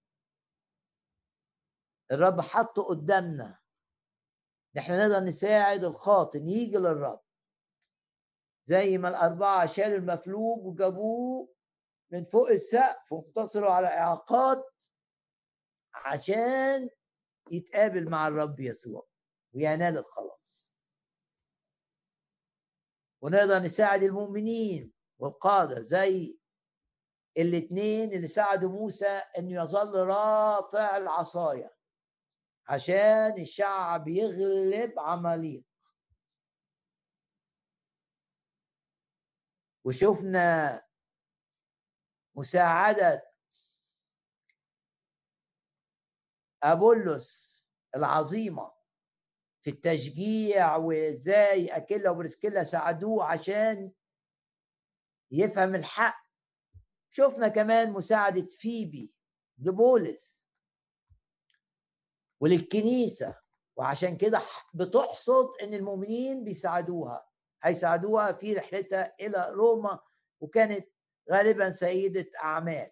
[2.11, 3.59] الرب حطه قدامنا.
[4.75, 7.21] نحن نقدر نساعد الخاطئ يجي للرب.
[8.65, 11.53] زي ما الأربعة شالوا المفلوج وجابوه
[12.11, 14.71] من فوق السقف وانتصروا على إعاقات
[15.93, 16.89] عشان
[17.51, 19.07] يتقابل مع الرب يسوع
[19.53, 20.32] وينال الخلاص.
[23.23, 26.37] ونقدر نساعد المؤمنين والقادة زي
[27.37, 31.75] الاثنين اللي ساعدوا موسى إنه يظل رافع العصاية
[32.67, 35.63] عشان الشعب يغلب عماليق.
[39.83, 40.81] وشفنا
[42.35, 43.31] مساعدة
[46.63, 47.63] أبولس
[47.95, 48.72] العظيمة
[49.63, 53.91] في التشجيع وإزاي أكيلا وبرسكيلا ساعدوه عشان
[55.31, 56.23] يفهم الحق.
[57.09, 59.13] شفنا كمان مساعدة فيبي
[59.57, 60.47] لبولس
[62.39, 63.43] وللكنيسة.
[63.75, 64.41] وعشان كده
[64.73, 67.27] بتحصد إن المؤمنين بيساعدوها.
[67.63, 69.99] هيساعدوها في رحلتها إلى روما
[70.39, 70.87] وكانت
[71.31, 72.91] غالبا سيدة أعمال.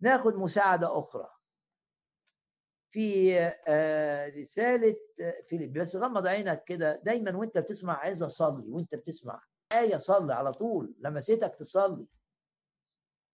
[0.00, 1.39] ناخد مساعدة أخرى.
[2.92, 3.38] في
[3.68, 4.96] آه، رسالة
[5.48, 7.02] فيليب بس غمض عينك كده.
[7.04, 12.06] دايما وأنت بتسمع عايز اصلي وأنت بتسمع آية صلي على طول لمستك تصلي.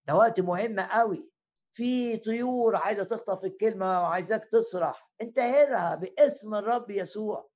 [0.07, 1.31] ده وقت مهم قوي
[1.73, 7.51] في طيور عايزة تخطف الكلمة وعايزاك تصرح انتهرها باسم الرب يسوع.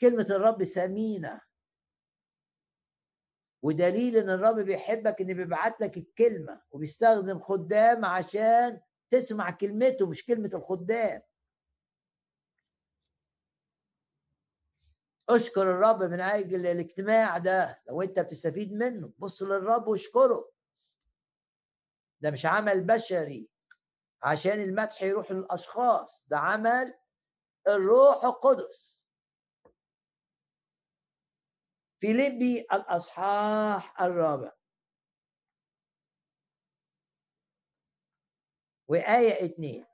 [0.00, 1.40] كلمة الرب ثمينة
[3.62, 8.80] ودليل إن الرب بيحبك إن بيبعت لك الكلمة وبيستخدم خدام عشان
[9.10, 11.22] تسمع كلمته مش كلمة الخدام.
[15.28, 19.12] أشكر الرب من أجل الاجتماع ده لو أنت بتستفيد منه.
[19.18, 20.52] بص للرب واشكره.
[22.20, 23.48] ده مش عمل بشري
[24.22, 26.94] عشان المدح يروح للأشخاص ده عمل
[27.68, 28.99] الروح القدس.
[32.00, 34.52] فيليبي الأصحاح الرابع.
[38.88, 39.86] وآية اثنين.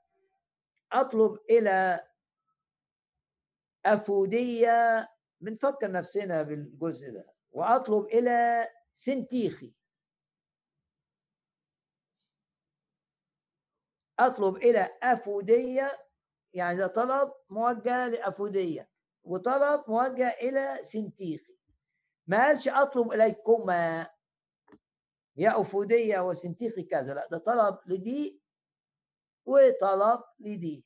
[0.93, 2.07] أطلب إلى
[3.85, 5.09] أفودية
[5.41, 7.33] بنفكر نفسنا بالجزء ده.
[7.51, 8.67] وأطلب إلى
[8.99, 9.73] سنتيخي.
[14.19, 16.07] أطلب إلى أفودية
[16.53, 18.89] يعني ده طلب موجه لأفودية.
[19.23, 21.56] وطلب موجه إلى سنتيخي.
[22.27, 24.07] ما قالش أطلب إليكما.
[25.37, 27.13] يا أفودية وسنتيخي كذا.
[27.13, 28.41] لا ده طلب لدي
[29.45, 30.85] وطلب لدي.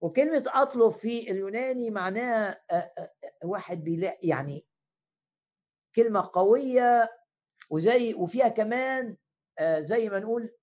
[0.00, 2.62] وكلمة أطلب في اليوناني معناها
[3.44, 4.66] واحد بيلاقي يعني
[5.96, 7.20] كلمة قوية
[7.70, 9.16] وزي وفيها كمان
[9.78, 10.54] زي ما نقول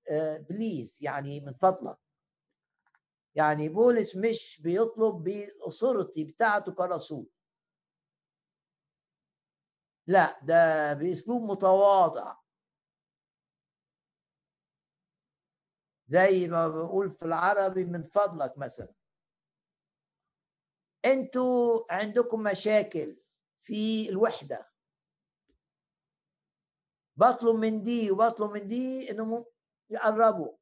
[0.50, 1.98] بليز يعني من فضلك.
[3.36, 7.28] يعني بولس مش بيطلب بأسرتي بتاعته كرسول.
[10.08, 12.36] لا ده بأسلوب متواضع.
[16.08, 18.94] زي ما بقول في العربي من فضلك مثلا.
[21.06, 23.18] أنتوا عندكم مشاكل
[23.56, 24.70] في الوحدة.
[27.18, 29.46] بطلب من دي وبطلب من دي انهم
[29.90, 30.58] يقربوا.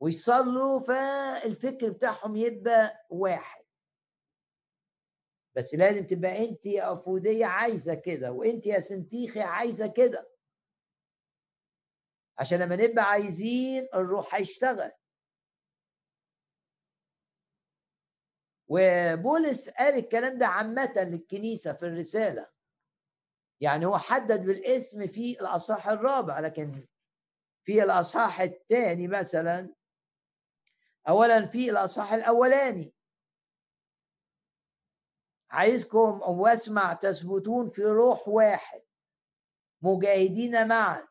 [0.00, 3.64] ويصلوا فالفكر بتاعهم يبقى واحد.
[5.56, 10.30] بس لازم تبقى انت يا أفودية عايزة كده وانت يا سنتيخي عايزة كده.
[12.38, 14.92] عشان لما نبقى عايزين الروح هيشتغل.
[18.68, 22.48] وبولس قال الكلام ده عامة للكنيسة في الرسالة.
[23.60, 26.86] يعني هو حدد بالاسم في الأصحاح الرابع لكن
[27.64, 29.74] في الأصحاح الثاني مثلا
[31.08, 32.94] أولا في الأصحاح الأولاني.
[35.50, 38.82] عايزكم واسمع تثبتون في روح واحد.
[39.82, 41.08] مجاهدين معا.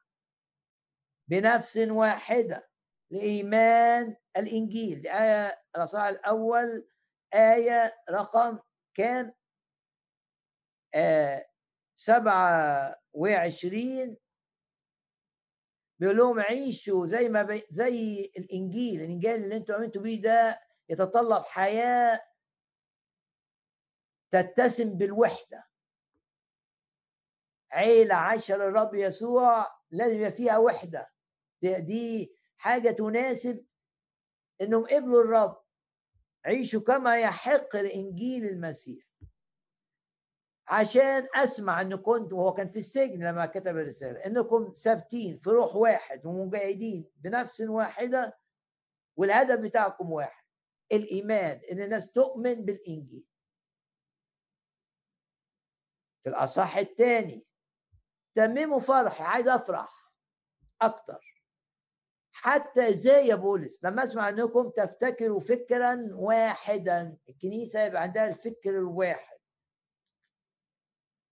[1.27, 2.69] بنفس واحدة.
[3.11, 5.01] لإيمان الإنجيل.
[5.01, 6.89] دي آية الأصحاح الأول
[7.33, 8.59] آية رقم
[8.93, 9.33] كام؟
[10.95, 11.47] آه
[11.95, 14.17] سبعة وعشرين.
[15.99, 19.01] بيقول لهم عيشوا زي ما بي زي الإنجيل.
[19.01, 20.59] الإنجيل اللي أنتوا آمنتوا بيه ده
[20.89, 22.26] يتطلب حياة
[24.31, 25.67] تتسم بالوحدة.
[27.71, 31.09] عيلة عايشة للرب يسوع لازم يبقى فيها وحدة.
[31.61, 33.65] دي حاجة تناسب
[34.61, 35.61] إنهم قبلوا الرب.
[36.45, 39.07] عيشوا كما يحق لإنجيل المسيح.
[40.67, 45.75] عشان أسمع إن كنت وهو كان في السجن لما كتب الرسالة إنكم ثابتين في روح
[45.75, 48.37] واحد ومجاهدين بنفس واحدة
[49.15, 50.43] والهدف بتاعكم واحد
[50.91, 53.23] الإيمان إن الناس تؤمن بالإنجيل.
[56.27, 57.45] الأصح الثاني
[58.35, 60.11] تمموا فرحي عايز أفرح
[60.81, 61.43] أكتر.
[62.31, 69.37] حتى إزاي يا بولس؟ لما اسمع انكم تفتكروا فكرا واحدا الكنيسة يبقى عندها الفكر الواحد.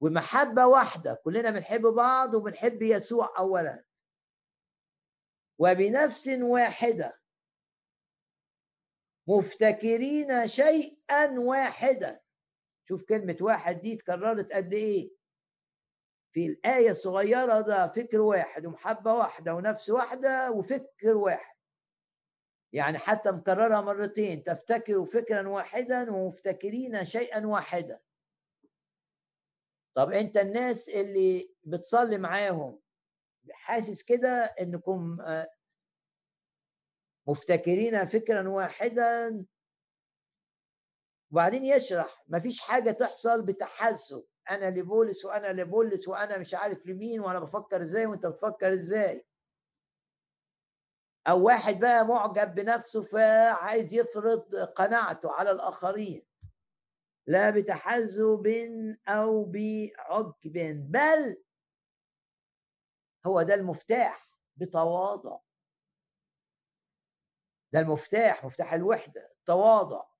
[0.01, 3.83] ومحبة واحدة كلنا بنحب بعض وبنحب يسوع اولا.
[5.57, 7.19] وبنفس واحدة.
[9.27, 12.24] مفتكرين شيئا واحدا.
[12.87, 15.11] شوف كلمة واحد دي اتكررت قد إيه؟
[16.33, 21.55] في الآية الصغيرة ده فكر واحد ومحبة واحدة ونفس واحدة وفكر واحد.
[22.73, 27.99] يعني حتى مكررها مرتين تفتكروا فكرا واحدا ومفتكرين شيئا واحدا.
[29.95, 32.81] طب أنت الناس اللي بتصلي معاهم
[33.51, 35.49] حاسس كده إنكم آه،
[37.27, 39.45] مفتكرين فكرا واحدا
[41.31, 47.39] وبعدين يشرح مفيش حاجة تحصل بتحزب أنا لبولس وأنا لبولس وأنا مش عارف لمين وأنا
[47.39, 49.25] بفكر إزاي وأنت بتفكر إزاي.
[51.27, 56.25] أو واحد بقى معجب بنفسه فعايز يفرض قناعته على الآخرين.
[57.27, 58.47] لا بتحزب
[59.07, 61.43] أو بعجب بل
[63.25, 65.39] هو ده المفتاح بتواضع.
[67.73, 70.14] ده المفتاح مفتاح الوحدة تواضع.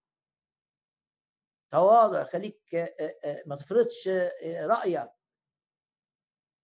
[1.76, 5.10] تواضع خليك آه، آه، ما تفرضش آه، رأيك.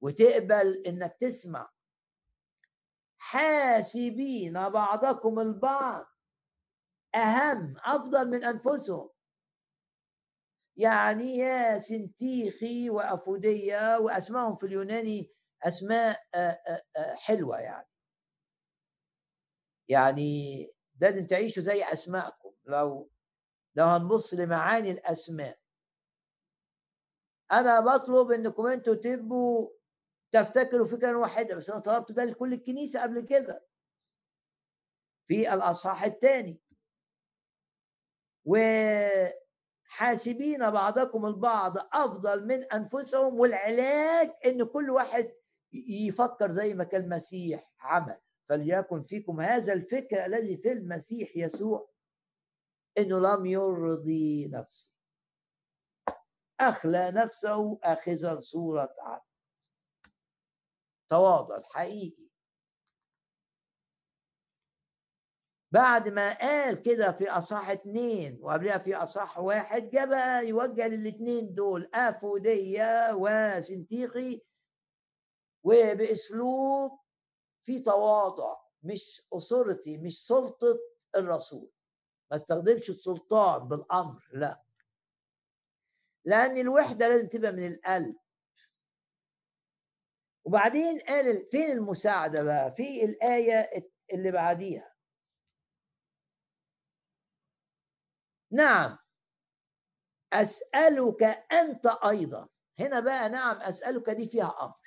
[0.02, 1.72] وتقبل إنك تسمع.
[3.18, 6.06] حاسبين بعضكم البعض
[7.16, 9.10] أهم أفضل من أنفسهم.
[10.78, 15.32] يعني يا سنتيخي وأفودية وأسمائهم في اليوناني
[15.64, 16.20] أسماء
[17.16, 17.88] حلوة يعني.
[19.90, 20.68] يعني
[21.02, 23.12] لازم تعيشوا زي اسمائكم لو
[23.76, 25.60] لو هنبص لمعاني الأسماء.
[27.52, 29.70] أنا بطلب إنكم أنتوا تبقوا
[30.32, 33.66] تفتكروا فكرا واحدة بس أنا طلبت ده لكل الكنيسة قبل كده.
[35.28, 36.62] في الأصحاح الثاني.
[39.90, 45.32] وحاسبين بعضكم البعض أفضل من أنفسهم والعلاج إن كل واحد
[45.74, 48.18] يفكر زي ما كان المسيح عمل.
[48.50, 51.91] فليكن فيكم هذا الفكر الذي في المسيح يسوع.
[52.98, 54.92] إنه لم يرضي نفسه.
[56.60, 59.32] أخلى نفسه أخذا صورة عبد.
[61.10, 62.28] تواضع الحقيقي
[65.74, 71.54] بعد ما قال كده في اصح اتنين وقبلها في اصح واحد جاء بقى يوجه للاتنين
[71.56, 74.42] دول أفودية وسنتيقي
[75.64, 77.00] وبأسلوب
[77.64, 80.80] في تواضع مش اثورتي مش سلطة
[81.16, 81.72] الرسول.
[82.32, 84.62] ما استخدمش السلطان بالأمر لا.
[86.26, 88.16] لأن الوحدة لازم تبقى من القلب.
[90.46, 93.70] وبعدين قال فين المساعدة بقى؟ في الآية
[94.14, 94.94] اللي بعديها.
[98.52, 98.98] نعم.
[100.34, 102.48] أسألك أنت أيضا.
[102.80, 104.82] هنا بقى نعم أسألك دي فيها أمر.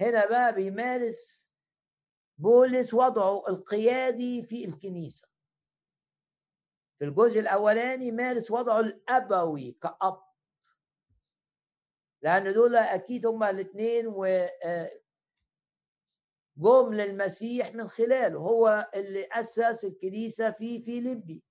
[0.00, 1.50] هنا بقى بيمارس
[2.38, 5.27] بولس وضعه القيادي في الكنيسة.
[6.98, 10.22] في الجزء الأولاني مارس وضعه الأبوي كأب.
[12.22, 14.90] لأن دول أكيد هما الاثنين و آه،
[16.56, 18.38] جم للمسيح من خلاله.
[18.38, 21.42] هو اللي أسس الكنيسة في فيليبي.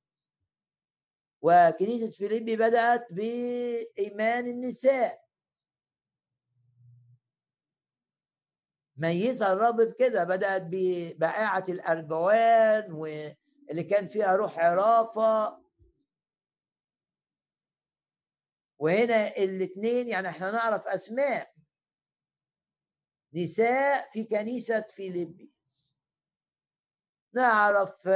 [1.41, 5.27] وكنيسة فيليبي بدأت بإيمان النساء.
[8.97, 12.91] ميزها الرب بكده بدأت ببائعه الأرجوان
[13.67, 15.63] واللي كان فيها روح عرافة.
[18.79, 21.53] وهنا الاثنين يعني إحنا نعرف أسماء.
[23.33, 25.51] نساء في كنيسة فيليبي.
[27.35, 28.07] نعرف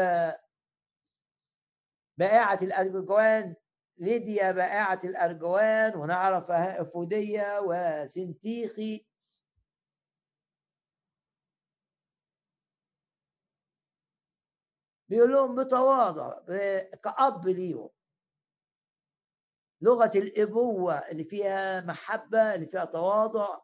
[2.18, 3.56] بائعة الأرجوان.
[3.98, 5.96] ليديا بائعة الأرجوان.
[5.96, 9.06] ونعرف أفودية وسنتيخي.
[15.12, 16.40] بيقول لهم بتواضع
[17.04, 17.90] كأب ليهم.
[19.82, 23.62] لغة الأبوة اللي فيها محبة اللي فيها تواضع.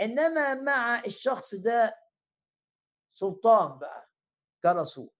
[0.00, 2.00] إنما مع الشخص ده
[3.14, 4.10] سلطان بقى
[4.62, 5.10] كرسول.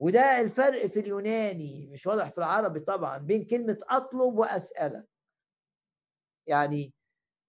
[0.00, 5.08] وده الفرق في اليوناني مش واضح في العربي طبعا بين كلمة أطلب وأسألك
[6.46, 6.94] يعني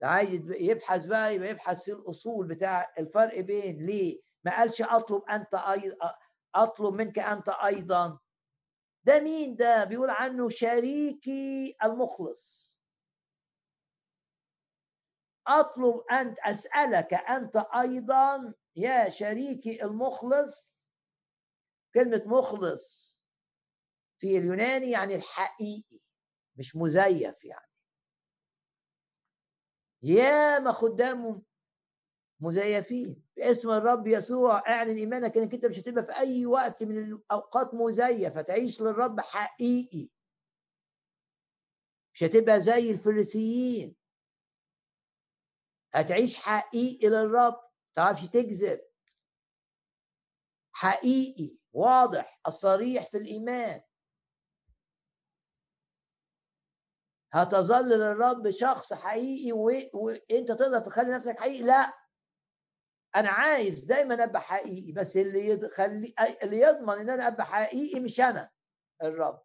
[0.04, 5.54] عايز يبحث بقى يبقى يبحث في الأصول بتاع الفرق بين ليه؟ ما قالش أطلب أنت
[5.54, 6.16] أيضا
[6.56, 8.20] أطلب منك أنت أيضا.
[9.04, 12.72] ده مين ده؟ بيقول عنه شريكي المخلص.
[15.48, 20.88] أطلب أن أسألك أنت أيضا يا شريكي المخلص.
[21.94, 23.18] كلمة مخلص
[24.20, 26.00] في اليوناني يعني الحقيقي
[26.56, 27.72] مش مزيف يعني.
[30.04, 31.44] يا ما خدام
[32.42, 37.74] مزيفين باسم الرب يسوع اعلن إيمانك إنك أنت مش هتبقى في أي وقت من الأوقات
[37.74, 40.10] مزيف هتعيش للرب حقيقي.
[42.14, 43.96] مش هتبقى زي الفريسيين.
[45.94, 47.60] هتعيش حقيقي للرب.
[47.96, 48.82] تعرفش تكذب.
[50.72, 53.82] حقيقي واضح الصريح في الإيمان.
[57.34, 59.52] هتظل للرب شخص حقيقي
[59.94, 62.01] وانت تقدر تخلي نفسك حقيقي؟ لا.
[63.16, 66.14] أنا عايز دايما أبقى حقيقي بس اللي يخلي
[66.44, 68.50] اللي يضمن إن أنا أبقى حقيقي مش أنا
[69.04, 69.44] الرب.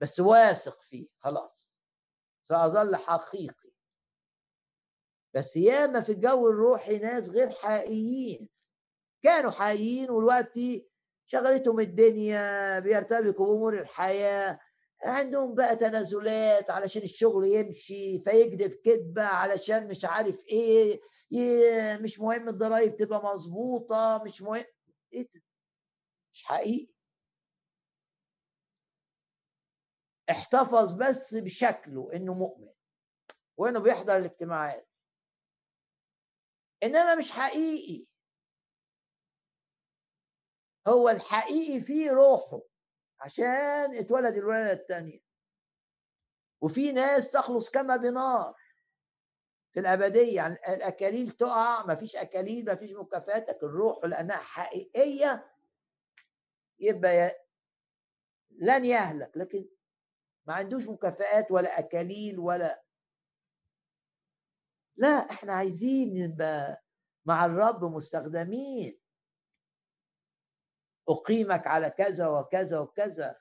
[0.00, 1.76] بس واثق فيه خلاص.
[2.42, 3.70] سأظل حقيقي.
[5.34, 8.48] بس ياما في الجو الروحي ناس غير حقيقيين.
[9.22, 10.88] كانوا حقيقيين ودلوقتي
[11.26, 14.60] شغلتهم الدنيا بيرتبكوا بأمور الحياة.
[15.02, 21.00] عندهم بقى تنازلات علشان الشغل يمشي فيكذب كذبة علشان مش عارف إيه.
[22.02, 24.64] مش مهم الضرايب تبقى مظبوطه مش مهم.
[25.12, 25.42] إيه ده؟
[26.32, 26.92] مش حقيقي.
[30.30, 32.72] احتفظ بس بشكله إنه مؤمن
[33.56, 34.88] وإنه بيحضر الاجتماعات.
[36.82, 38.06] إنما مش حقيقي.
[40.88, 42.62] هو الحقيقي فيه روحه
[43.20, 45.20] عشان اتولد الولادة الثانية
[46.60, 48.54] وفي ناس تخلص كما بنار.
[49.76, 55.52] في الأبدية يعني الأكاليل تقع ما فيش أكاليل ما فيش مكافآت لكن الروح لأنها حقيقية
[56.78, 57.46] يبقى
[58.50, 59.68] لن يهلك لكن
[60.46, 62.84] ما عندوش مكافآت ولا أكاليل ولا
[64.96, 66.84] لا إحنا عايزين نبقى
[67.26, 68.98] مع الرب مستخدمين.
[71.08, 73.40] أقيمك على كذا وكذا وكذا.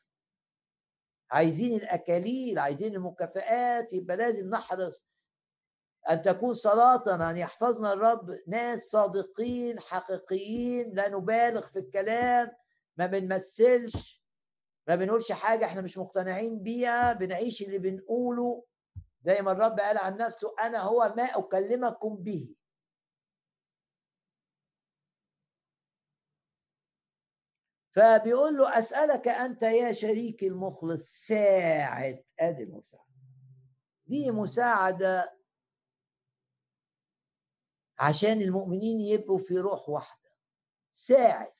[1.31, 5.14] عايزين الأكاليل عايزين المكافآت يبقى لازم نحرص
[6.09, 12.51] أن تكون صلاتنا أن يحفظنا الرب ناس صادقين حقيقيين لا نبالغ في الكلام
[12.97, 14.25] ما بنمثلش
[14.87, 18.63] ما بنقولش حاجة إحنا مش مقتنعين بيها بنعيش اللي بنقوله.
[19.21, 22.49] زي ما الرب قال عن نفسه أنا هو ما أكلمكم به.
[27.95, 32.23] فبيقول له أسألك أنت يا شريكي المخلص ساعد.
[32.39, 33.05] أدي المساعدة.
[34.07, 35.34] دي مساعدة
[37.99, 40.29] عشان المؤمنين يبقوا في روح واحدة.
[40.91, 41.51] ساعد.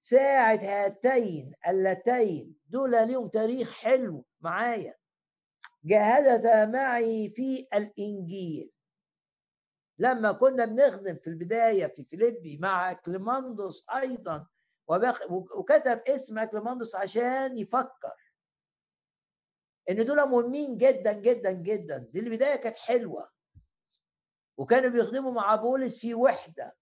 [0.00, 4.94] ساعد هاتين اللتين دول ليهم تاريخ حلو معايا.
[5.84, 8.72] جاهدتا معي في الإنجيل.
[9.98, 14.46] لما كنا بنخدم في البداية في فيليبي مع كليماندوس أيضا
[15.30, 18.34] وكتب اسم اكليماندوس عشان يفكر.
[19.90, 21.98] إن دول مهمين جدا جدا جدا.
[21.98, 23.30] دي البداية كانت حلوة.
[24.60, 26.76] وكانوا بيخدموا مع بولس في وحدة.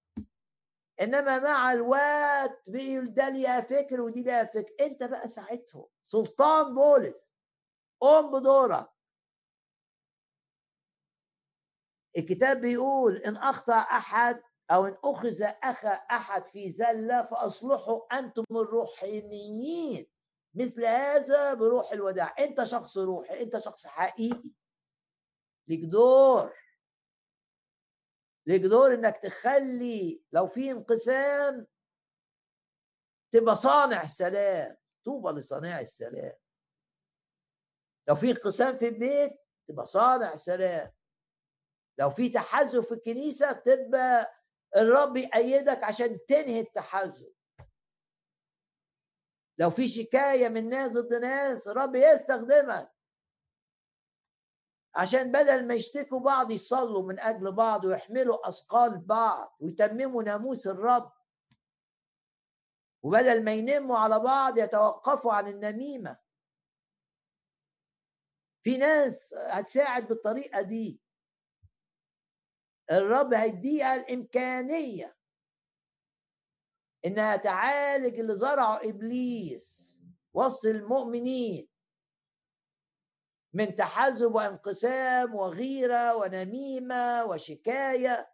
[1.01, 4.75] إنما مع الوقت بقي ده ليها فكر ودي ليها فكر.
[4.81, 7.31] أنت بقى ساعتهم سلطان بولس.
[8.01, 8.91] قوم بدورك.
[12.17, 20.07] الكتاب بيقول إن أخطأ أحد أو إن أخذ أخا أحد في زلة فأصلحوا أنتم الروحانيين.
[20.55, 22.35] مثل هذا بروح الوداع.
[22.39, 23.43] أنت شخص روحي.
[23.43, 24.51] أنت شخص حقيقي.
[25.69, 26.53] ليك دور.
[28.49, 31.67] ليك دور إنك تخلي لو في انقسام
[33.33, 36.33] تبقى صانع سلام طوبى لصانع السلام.
[38.09, 39.33] لو في انقسام في البيت
[39.69, 40.93] تبقى صانع سلام
[41.99, 44.35] لو في تحزب في الكنيسة تبقى
[44.77, 47.33] الرب يأيدك عشان تنهي التحزب.
[49.59, 52.98] لو في شكاية من ناس ضد ناس الرب يستخدمك.
[54.99, 61.13] عشان بدل ما يشتكوا بعض يصلوا من أجل بعض ويحملوا أثقال بعض ويتمموا ناموس الرب.
[63.03, 66.19] وبدل ما ينموا على بعض يتوقفوا عن النميمة.
[68.65, 71.01] في ناس هتساعد بالطريقة دي.
[72.91, 75.17] الرب هيديها الإمكانية
[77.05, 79.99] إنها تعالج اللي زرعه إبليس
[80.35, 81.69] وسط المؤمنين.
[83.53, 88.33] من تحزب وانقسام وغيرة ونميمة وشكاية.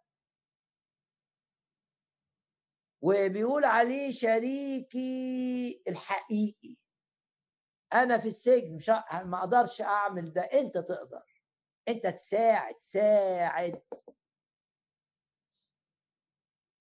[3.02, 6.76] وبيقول عليه شريكي الحقيقي.
[7.92, 8.88] أنا في السجن مش
[9.24, 10.42] ما أقدرش أعمل ده.
[10.42, 11.42] أنت تقدر.
[11.88, 13.82] أنت تساعد ساعد.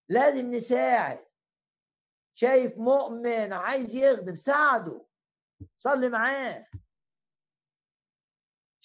[0.09, 1.27] لازم نساعد.
[2.35, 5.05] شايف مؤمن عايز يخدم ساعده.
[5.77, 6.67] صلي معاه.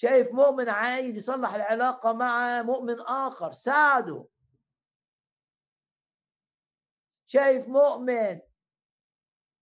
[0.01, 4.29] شايف مؤمن عايز يصلح العلاقة مع مؤمن آخر ساعده.
[7.27, 8.41] شايف مؤمن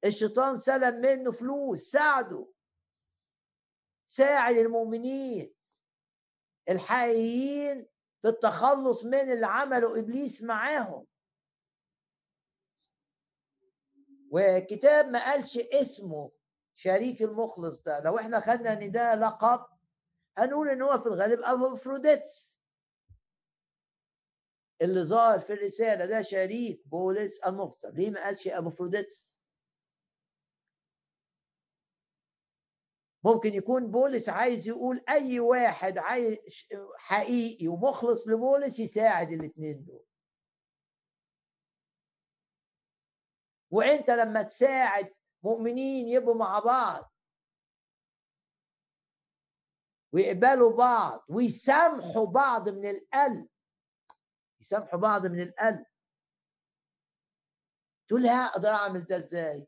[0.04, 2.48] الشيطان سلب منه فلوس ساعده.
[4.06, 5.54] ساعد المؤمنين
[6.68, 7.86] الحقيقيين
[8.22, 11.06] في التخلص من اللي عمله إبليس معاهم.
[14.30, 16.32] وكتاب ما قالش اسمه
[16.74, 19.75] شريك المخلص ده لو إحنا خدنا إن ده لقب
[20.38, 22.62] هنقول إن هو في الغالب ابو فروديتس
[24.82, 29.36] اللي ظاهر في الرسالة ده شريك بولس المفتر ليه ما قالش ابو فروديتس
[33.24, 36.36] ممكن يكون بولس عايز يقول أي واحد عايز
[36.96, 40.04] حقيقي ومخلص لبولس يساعد الاثنين دول.
[43.70, 47.15] وإنت لما تساعد مؤمنين يبقوا مع بعض
[50.12, 53.48] ويقبلوا بعض ويسامحوا بعض من القلب
[54.60, 55.86] يسامحوا بعض من القلب
[58.08, 59.66] تقول لي أقدر أعمل ده إزاي؟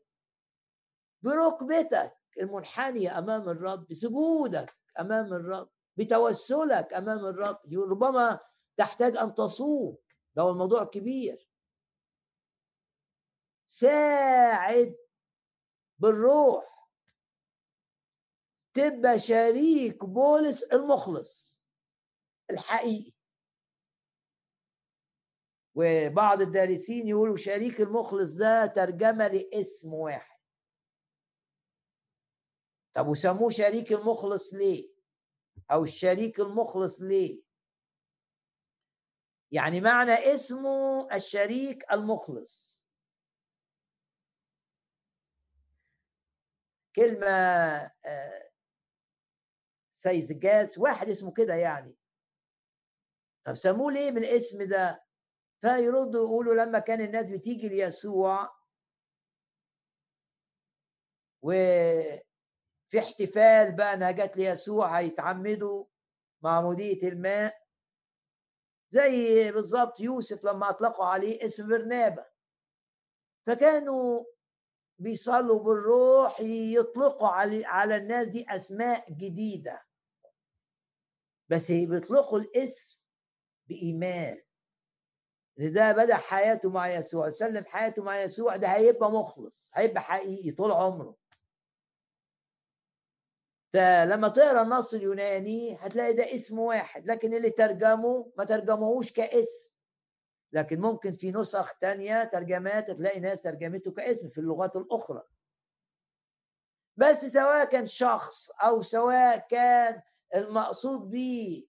[1.21, 7.57] بركبتك المنحنية أمام الرب بسجودك أمام الرب بتوسلك أمام الرب.
[7.73, 8.39] ربما
[8.77, 9.97] تحتاج أن تصوم.
[10.35, 11.49] لو الموضوع كبير.
[13.65, 14.95] ساعد
[15.97, 16.68] بالروح.
[18.73, 21.61] تبقى شريك بولس المخلص
[22.51, 23.13] الحقيقي.
[25.75, 30.39] وبعض الدارسين يقولوا شريك المخلص ده ترجمة لاسم واحد.
[32.93, 34.93] طب وسموه شريك المخلص ليه؟
[35.71, 37.41] أو الشريك المخلص ليه؟
[39.51, 42.85] يعني معنى اسمه الشريك المخلص.
[46.95, 47.27] كلمة
[48.05, 48.48] آه،
[49.99, 51.95] سيزجاس واحد اسمه كده يعني.
[53.43, 55.05] طب سموه ليه بالاسم ده؟
[55.61, 58.55] فيردوا يقولوا لما كان الناس بتيجي ليسوع
[61.41, 65.85] وفي احتفال بقى انها جت ليسوع هيتعمدوا
[66.43, 67.59] معمودية الماء.
[68.89, 72.25] زي بالظبط يوسف لما أطلقوا عليه اسم برنابا.
[73.47, 74.25] فكانوا
[74.99, 77.27] بيصلوا بالروح يطلقوا
[77.67, 79.88] على الناس دي أسماء جديدة.
[81.49, 82.97] بس بيطلقوا الاسم
[83.67, 84.41] بإيمان
[85.57, 90.71] ده بدأ حياته مع يسوع سلم حياته مع يسوع ده هيبقى مخلص هيبقى حقيقي طول
[90.71, 91.15] عمره.
[93.73, 99.69] فلما تقرأ النص اليوناني هتلاقي ده اسم واحد لكن اللي ترجمه ما ترجموهوش كاسم.
[100.53, 105.23] لكن ممكن في نسخ تانية ترجمات تلاقي ناس ترجمته كاسم في اللغات الأخرى.
[106.97, 110.01] بس سواء كان شخص أو سواء كان
[110.35, 111.67] المقصود به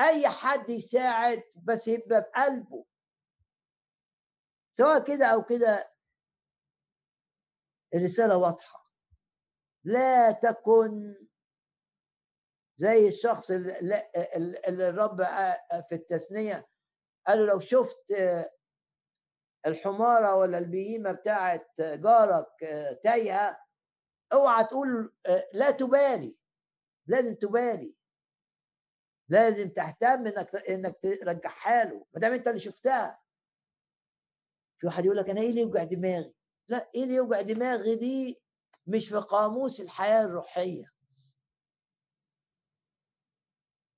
[0.00, 2.86] أي حد يساعد بس يبقى بقلبه.
[4.72, 5.92] سواء كده أو كده
[7.94, 8.90] الرسالة واضحة.
[9.84, 11.16] لا تكن
[12.76, 14.10] زي الشخص اللي,
[14.68, 15.16] الرب
[15.88, 16.68] في التثنية
[17.26, 18.04] قالوا لو شفت
[19.66, 22.46] الحمارة ولا البهيمة بتاعت جارك
[23.04, 23.58] تايهة
[24.32, 25.14] اوعى تقول
[25.52, 26.36] لا تبالي
[27.06, 27.94] لازم تبالي.
[29.30, 32.06] لازم تهتم إنك إنك ترجعها له.
[32.14, 33.20] ما دام أنت اللي شفتها.
[34.78, 36.34] في واحد يقول لك أنا إيه اللي يوجع دماغي؟
[36.68, 38.42] لا إيه اللي يوجع دماغي دي
[38.86, 40.92] مش في قاموس الحياة الروحية.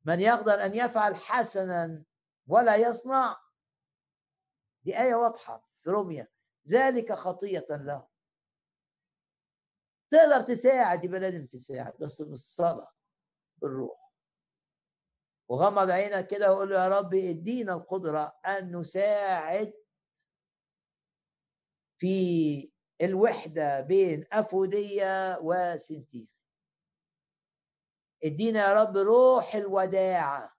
[0.05, 2.05] من يقدر أن يفعل حسنا
[2.47, 3.41] ولا يصنع
[4.85, 6.29] دي آية واضحة في روميا
[6.69, 8.09] ذلك خطية له.
[10.11, 11.93] تقدر تساعد يبقى لازم تساعد.
[12.01, 12.93] بس بالصلاة
[13.57, 14.02] بالروح
[15.53, 19.73] وغمض عينك كده وقول له يا رب ادينا القدرة أن نساعد
[21.99, 22.73] في
[23.03, 26.29] الوحدة بين أفودية وسنتيخ
[28.25, 30.57] ادينا يا رب روح الوداعة.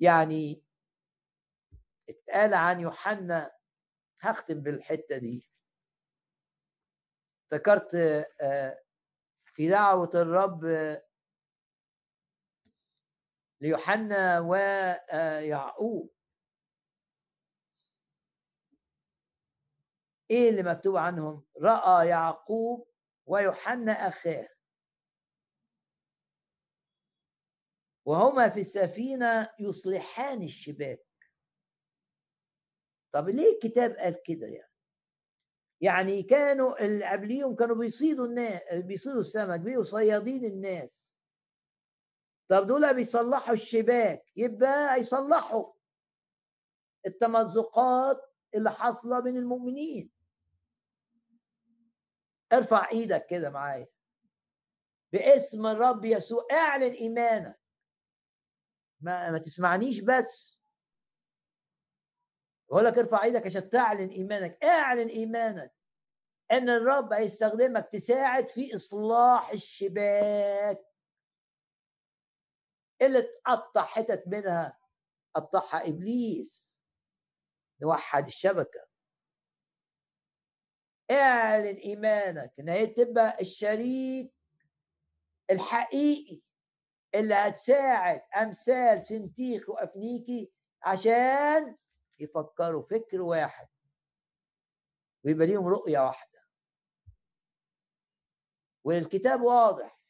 [0.00, 0.62] يعني
[2.08, 3.52] اتقال عن يوحنا
[4.22, 5.48] هختم بالحتة دي.
[7.44, 7.94] افتكرت
[8.40, 8.85] آه،
[9.56, 10.64] في دعوة الرب
[13.60, 16.14] ليوحنا ويعقوب.
[20.30, 22.88] إيه اللي مكتوب عنهم؟ رأى يعقوب
[23.26, 24.48] ويوحنا أخاه.
[28.04, 31.06] وهما في السفينة يصلحان الشباك.
[33.12, 34.75] طب ليه الكتاب قال كده يعني؟
[35.80, 41.20] يعني كانوا اللي قبليهم كانوا بيصيدوا الناس بيصيدوا السمك بيبقوا صيادين الناس.
[42.48, 45.72] طب دول بيصلحوا الشباك يبقى يصلحوا
[47.06, 48.20] التمزقات
[48.54, 50.10] اللي حاصلة بين المؤمنين.
[52.52, 53.86] ارفع إيدك كده معايا.
[55.12, 57.60] باسم الرب يسوع اعلن ايمانك.
[59.00, 60.55] ما, ما تسمعنيش بس.
[62.70, 64.64] بقول لك ارفع إيدك عشان تعلن إيمانك.
[64.64, 65.74] اعلن إيمانك
[66.52, 70.86] إن الرب هيستخدمك تساعد في إصلاح الشباك
[73.02, 74.78] اللي تقطع حتت منها.
[75.34, 76.82] قطعها إبليس.
[77.82, 78.86] نوحد الشبكة.
[81.10, 84.34] اعلن إيمانك إن هي تبقى الشريك
[85.50, 86.40] الحقيقي
[87.14, 90.52] اللي هتساعد أمثال سنتيخ وأفنيكي
[90.82, 91.76] عشان
[92.18, 93.68] يفكروا فكر واحد
[95.24, 96.42] ويبقى ليهم رؤية واحدة.
[98.84, 100.00] والكتاب واضح.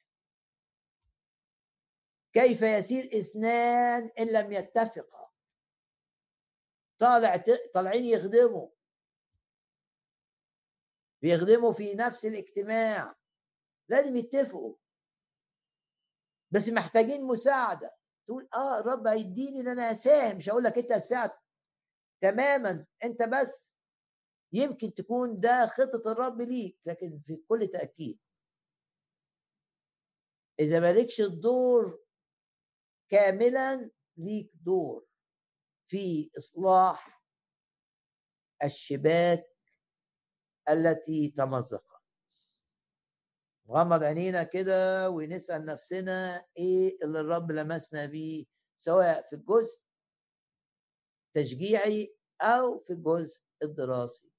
[2.33, 5.31] كيف يسير اثنان إن لم يتفقا.
[6.99, 8.69] طالع طالعين يخدموا.
[11.23, 13.17] بيخدموا في نفس الاجتماع.
[13.89, 14.77] لازم يتفقوا.
[16.51, 17.97] بس محتاجين مساعدة.
[18.27, 21.31] تقول آه الرب هيديني إن أنا أساهم مش هقول لك أنت هتساعد
[22.21, 23.77] تماما أنت بس.
[24.53, 28.19] يمكن تكون ده خطة الرب ليك لكن في كل تأكيد.
[30.61, 32.03] إذا مالكش الدور
[33.09, 35.07] كاملا ليك دور
[35.87, 37.23] في إصلاح
[38.65, 39.57] الشباك
[40.69, 41.97] التي تمزقت.
[43.69, 48.45] نغمض عينينا كده ونسأل نفسنا إيه اللي الرب لمسنا بيه
[48.77, 49.86] سواء في الجزء
[51.37, 54.33] التشجيعي أو في الجزء الدراسي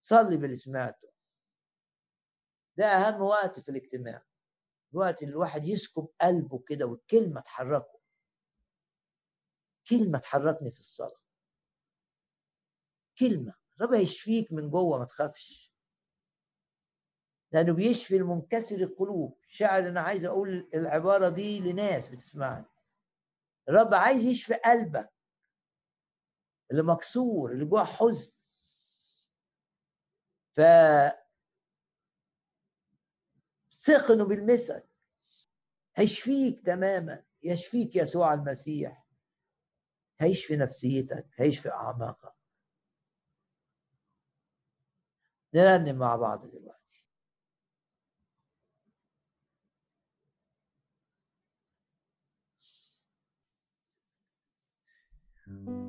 [0.00, 1.08] صلي باللي سمعته
[2.76, 4.22] ده أهم وقت في الاجتماع.
[4.92, 8.00] الوقت اللي الواحد يسكب قلبه كده والكلمة تحركه.
[9.90, 11.20] كلمة تحركني في الصلاة.
[13.18, 13.54] كلمة.
[13.80, 15.74] رب يشفيك من جوه ما تخافش.
[17.52, 19.38] لأنه بيشفي المنكسر القلوب.
[19.48, 22.66] شاعر أنا عايز أقول العبارة دي لناس بتسمعني.
[23.70, 25.12] الرب عايز يشفي قلبك
[26.70, 28.36] اللي مكسور اللي جواه حزن.
[30.52, 30.60] ف
[33.72, 34.88] ثق انه بيلمسك.
[35.96, 37.24] هيشفيك تماما.
[37.42, 39.06] يشفيك يسوع المسيح.
[40.20, 42.34] هيشفي نفسيتك هيشفي أعماقك.
[45.54, 46.79] نرنم مع بعض دلوقتي.
[55.50, 55.79] نحن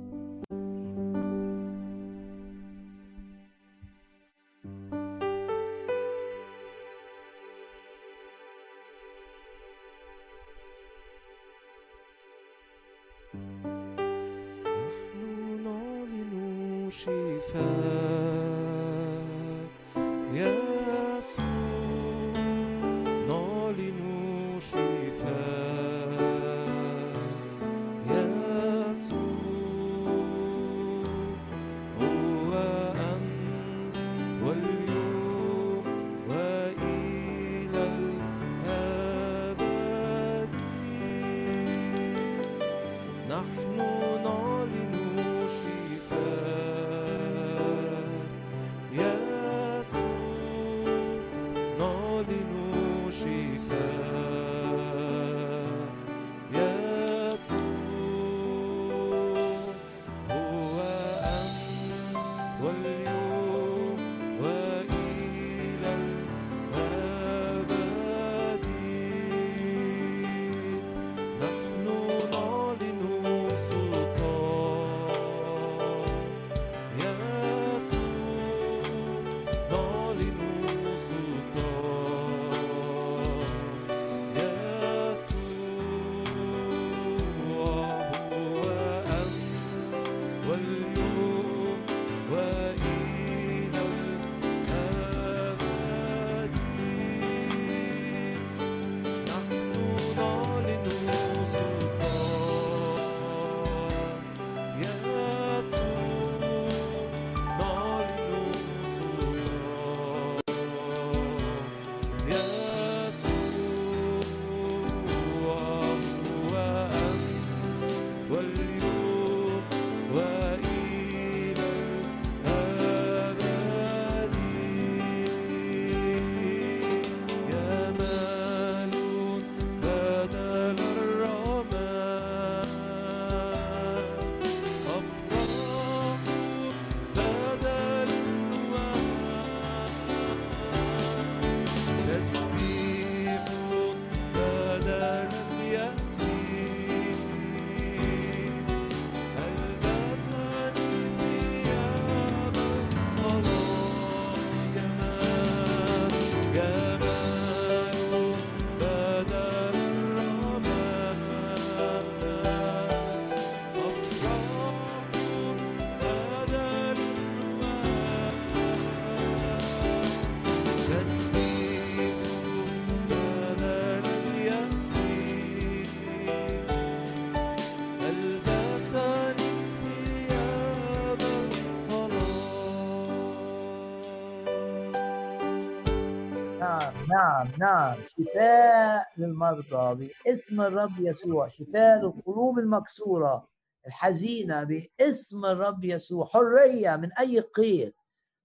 [187.12, 188.04] نعم نعم.
[188.04, 191.48] شفاء للمرضى باسم الرب يسوع.
[191.48, 193.48] شفاء للقلوب المكسورة.
[193.88, 196.26] الحزينة باسم الرب يسوع.
[196.26, 197.94] حرية من أي قيد.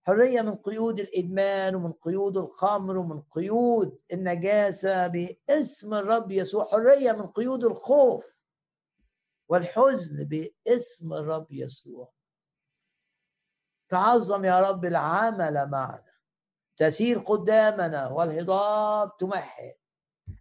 [0.06, 5.06] حرية من قيود الإدمان ومن قيود الخمر ومن قيود النجاسة.
[5.06, 6.64] باسم الرب يسوع.
[6.64, 8.24] حرية من قيود الخوف
[9.48, 10.24] والحزن.
[10.24, 12.12] باسم الرب يسوع.
[13.88, 16.15] تعظم يا رب العمل معنا.
[16.76, 19.74] تسير قدامنا والهضاب تمهد.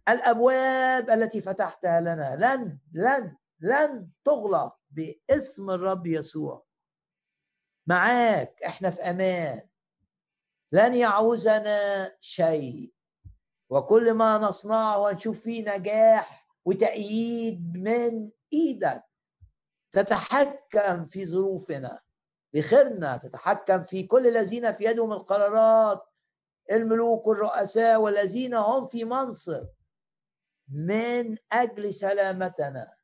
[0.08, 6.66] الأبواب التي فتحتها لنا لن لن لن تغلق باسم الرب يسوع.
[7.86, 9.60] معاك إحنا في أمان.
[10.72, 12.92] لن يعوزنا شيء.
[13.70, 19.04] وكل ما نصنعه ونشوف فيه نجاح وتأييد من إيدك
[19.92, 22.00] تتحكم في ظروفنا.
[22.54, 26.06] بخيرنا تتحكم في كل الذين في يدهم القرارات
[26.72, 29.66] الملوك والرؤساء والذين هم في منصب.
[30.68, 32.96] من أجل سلامتنا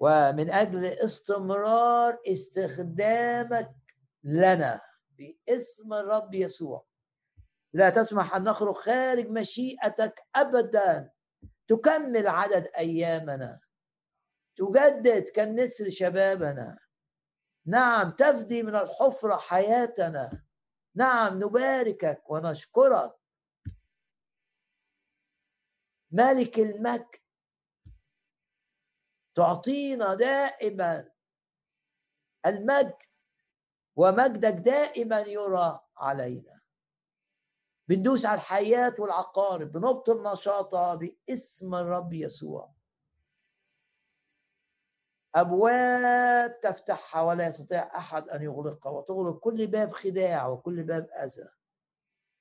[0.00, 3.70] ومن أجل استمرار استخدامك
[4.24, 4.80] لنا
[5.18, 6.86] باسم الرب يسوع.
[7.72, 11.10] لا تسمح أن نخرج خارج مشيئتك ابدا.
[11.68, 13.60] تكمل عدد أيامنا.
[14.56, 16.78] تجدد كالنسر شبابنا.
[17.66, 20.42] نعم تفدي من الحفرة حياتنا.
[20.98, 23.14] نعم نباركك ونشكرك.
[26.10, 27.16] ملك المجد
[29.34, 31.10] تعطينا دائما
[32.46, 32.96] المجد
[33.96, 36.60] ومجدك دائما يرى علينا.
[37.88, 42.77] بندوس على الحياة والعقارب بنبطل نشاطها باسم الرب يسوع.
[45.34, 51.48] أبواب تفتحها ولا يستطيع أحد أن يغلقها وتغلق كل باب خداع وكل باب أذى.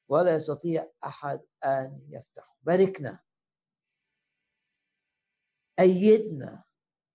[0.09, 2.57] ولا يستطيع أحد أن يفتحه.
[2.61, 3.19] باركنا.
[5.79, 6.63] أيدنا.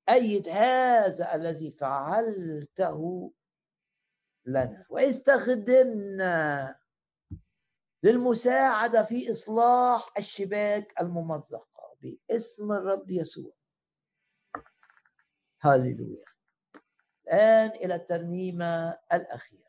[0.08, 3.32] أيد هذا الذي فعلته
[4.46, 4.86] لنا.
[4.90, 6.76] واستخدمنا
[8.02, 13.61] للمساعدة في إصلاح الشباك الممزقة باسم الرب يسوع.
[15.64, 16.24] هاليلويا.
[17.26, 19.62] الآن إلى الترنيمة الأخيرة.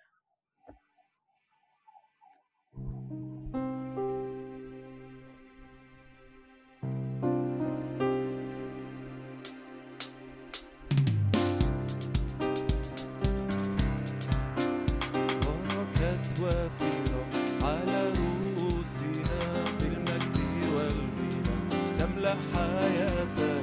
[22.54, 23.62] حياتنا.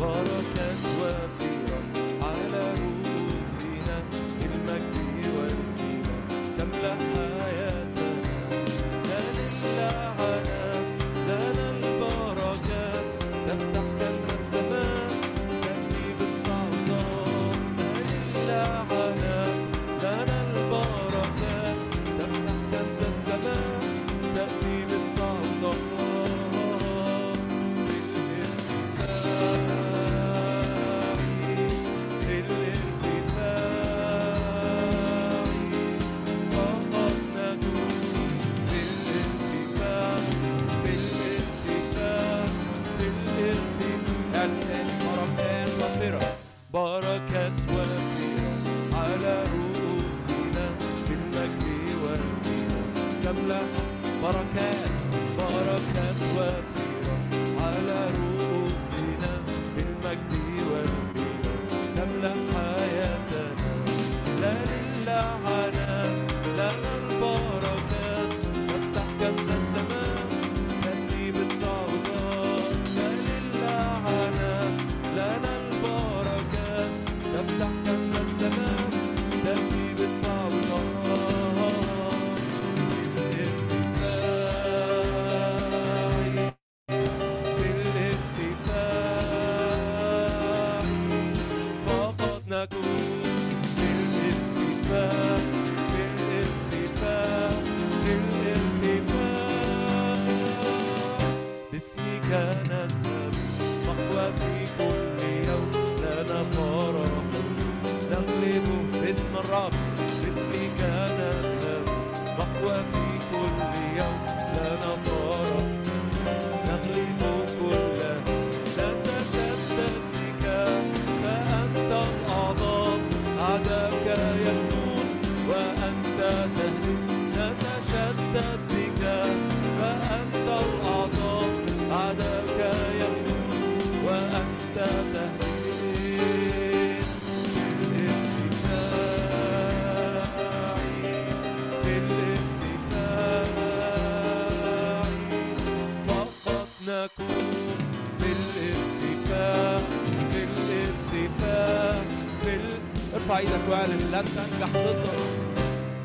[0.00, 0.33] بركات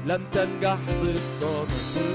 [0.10, 2.09] لن تنجح ضدنا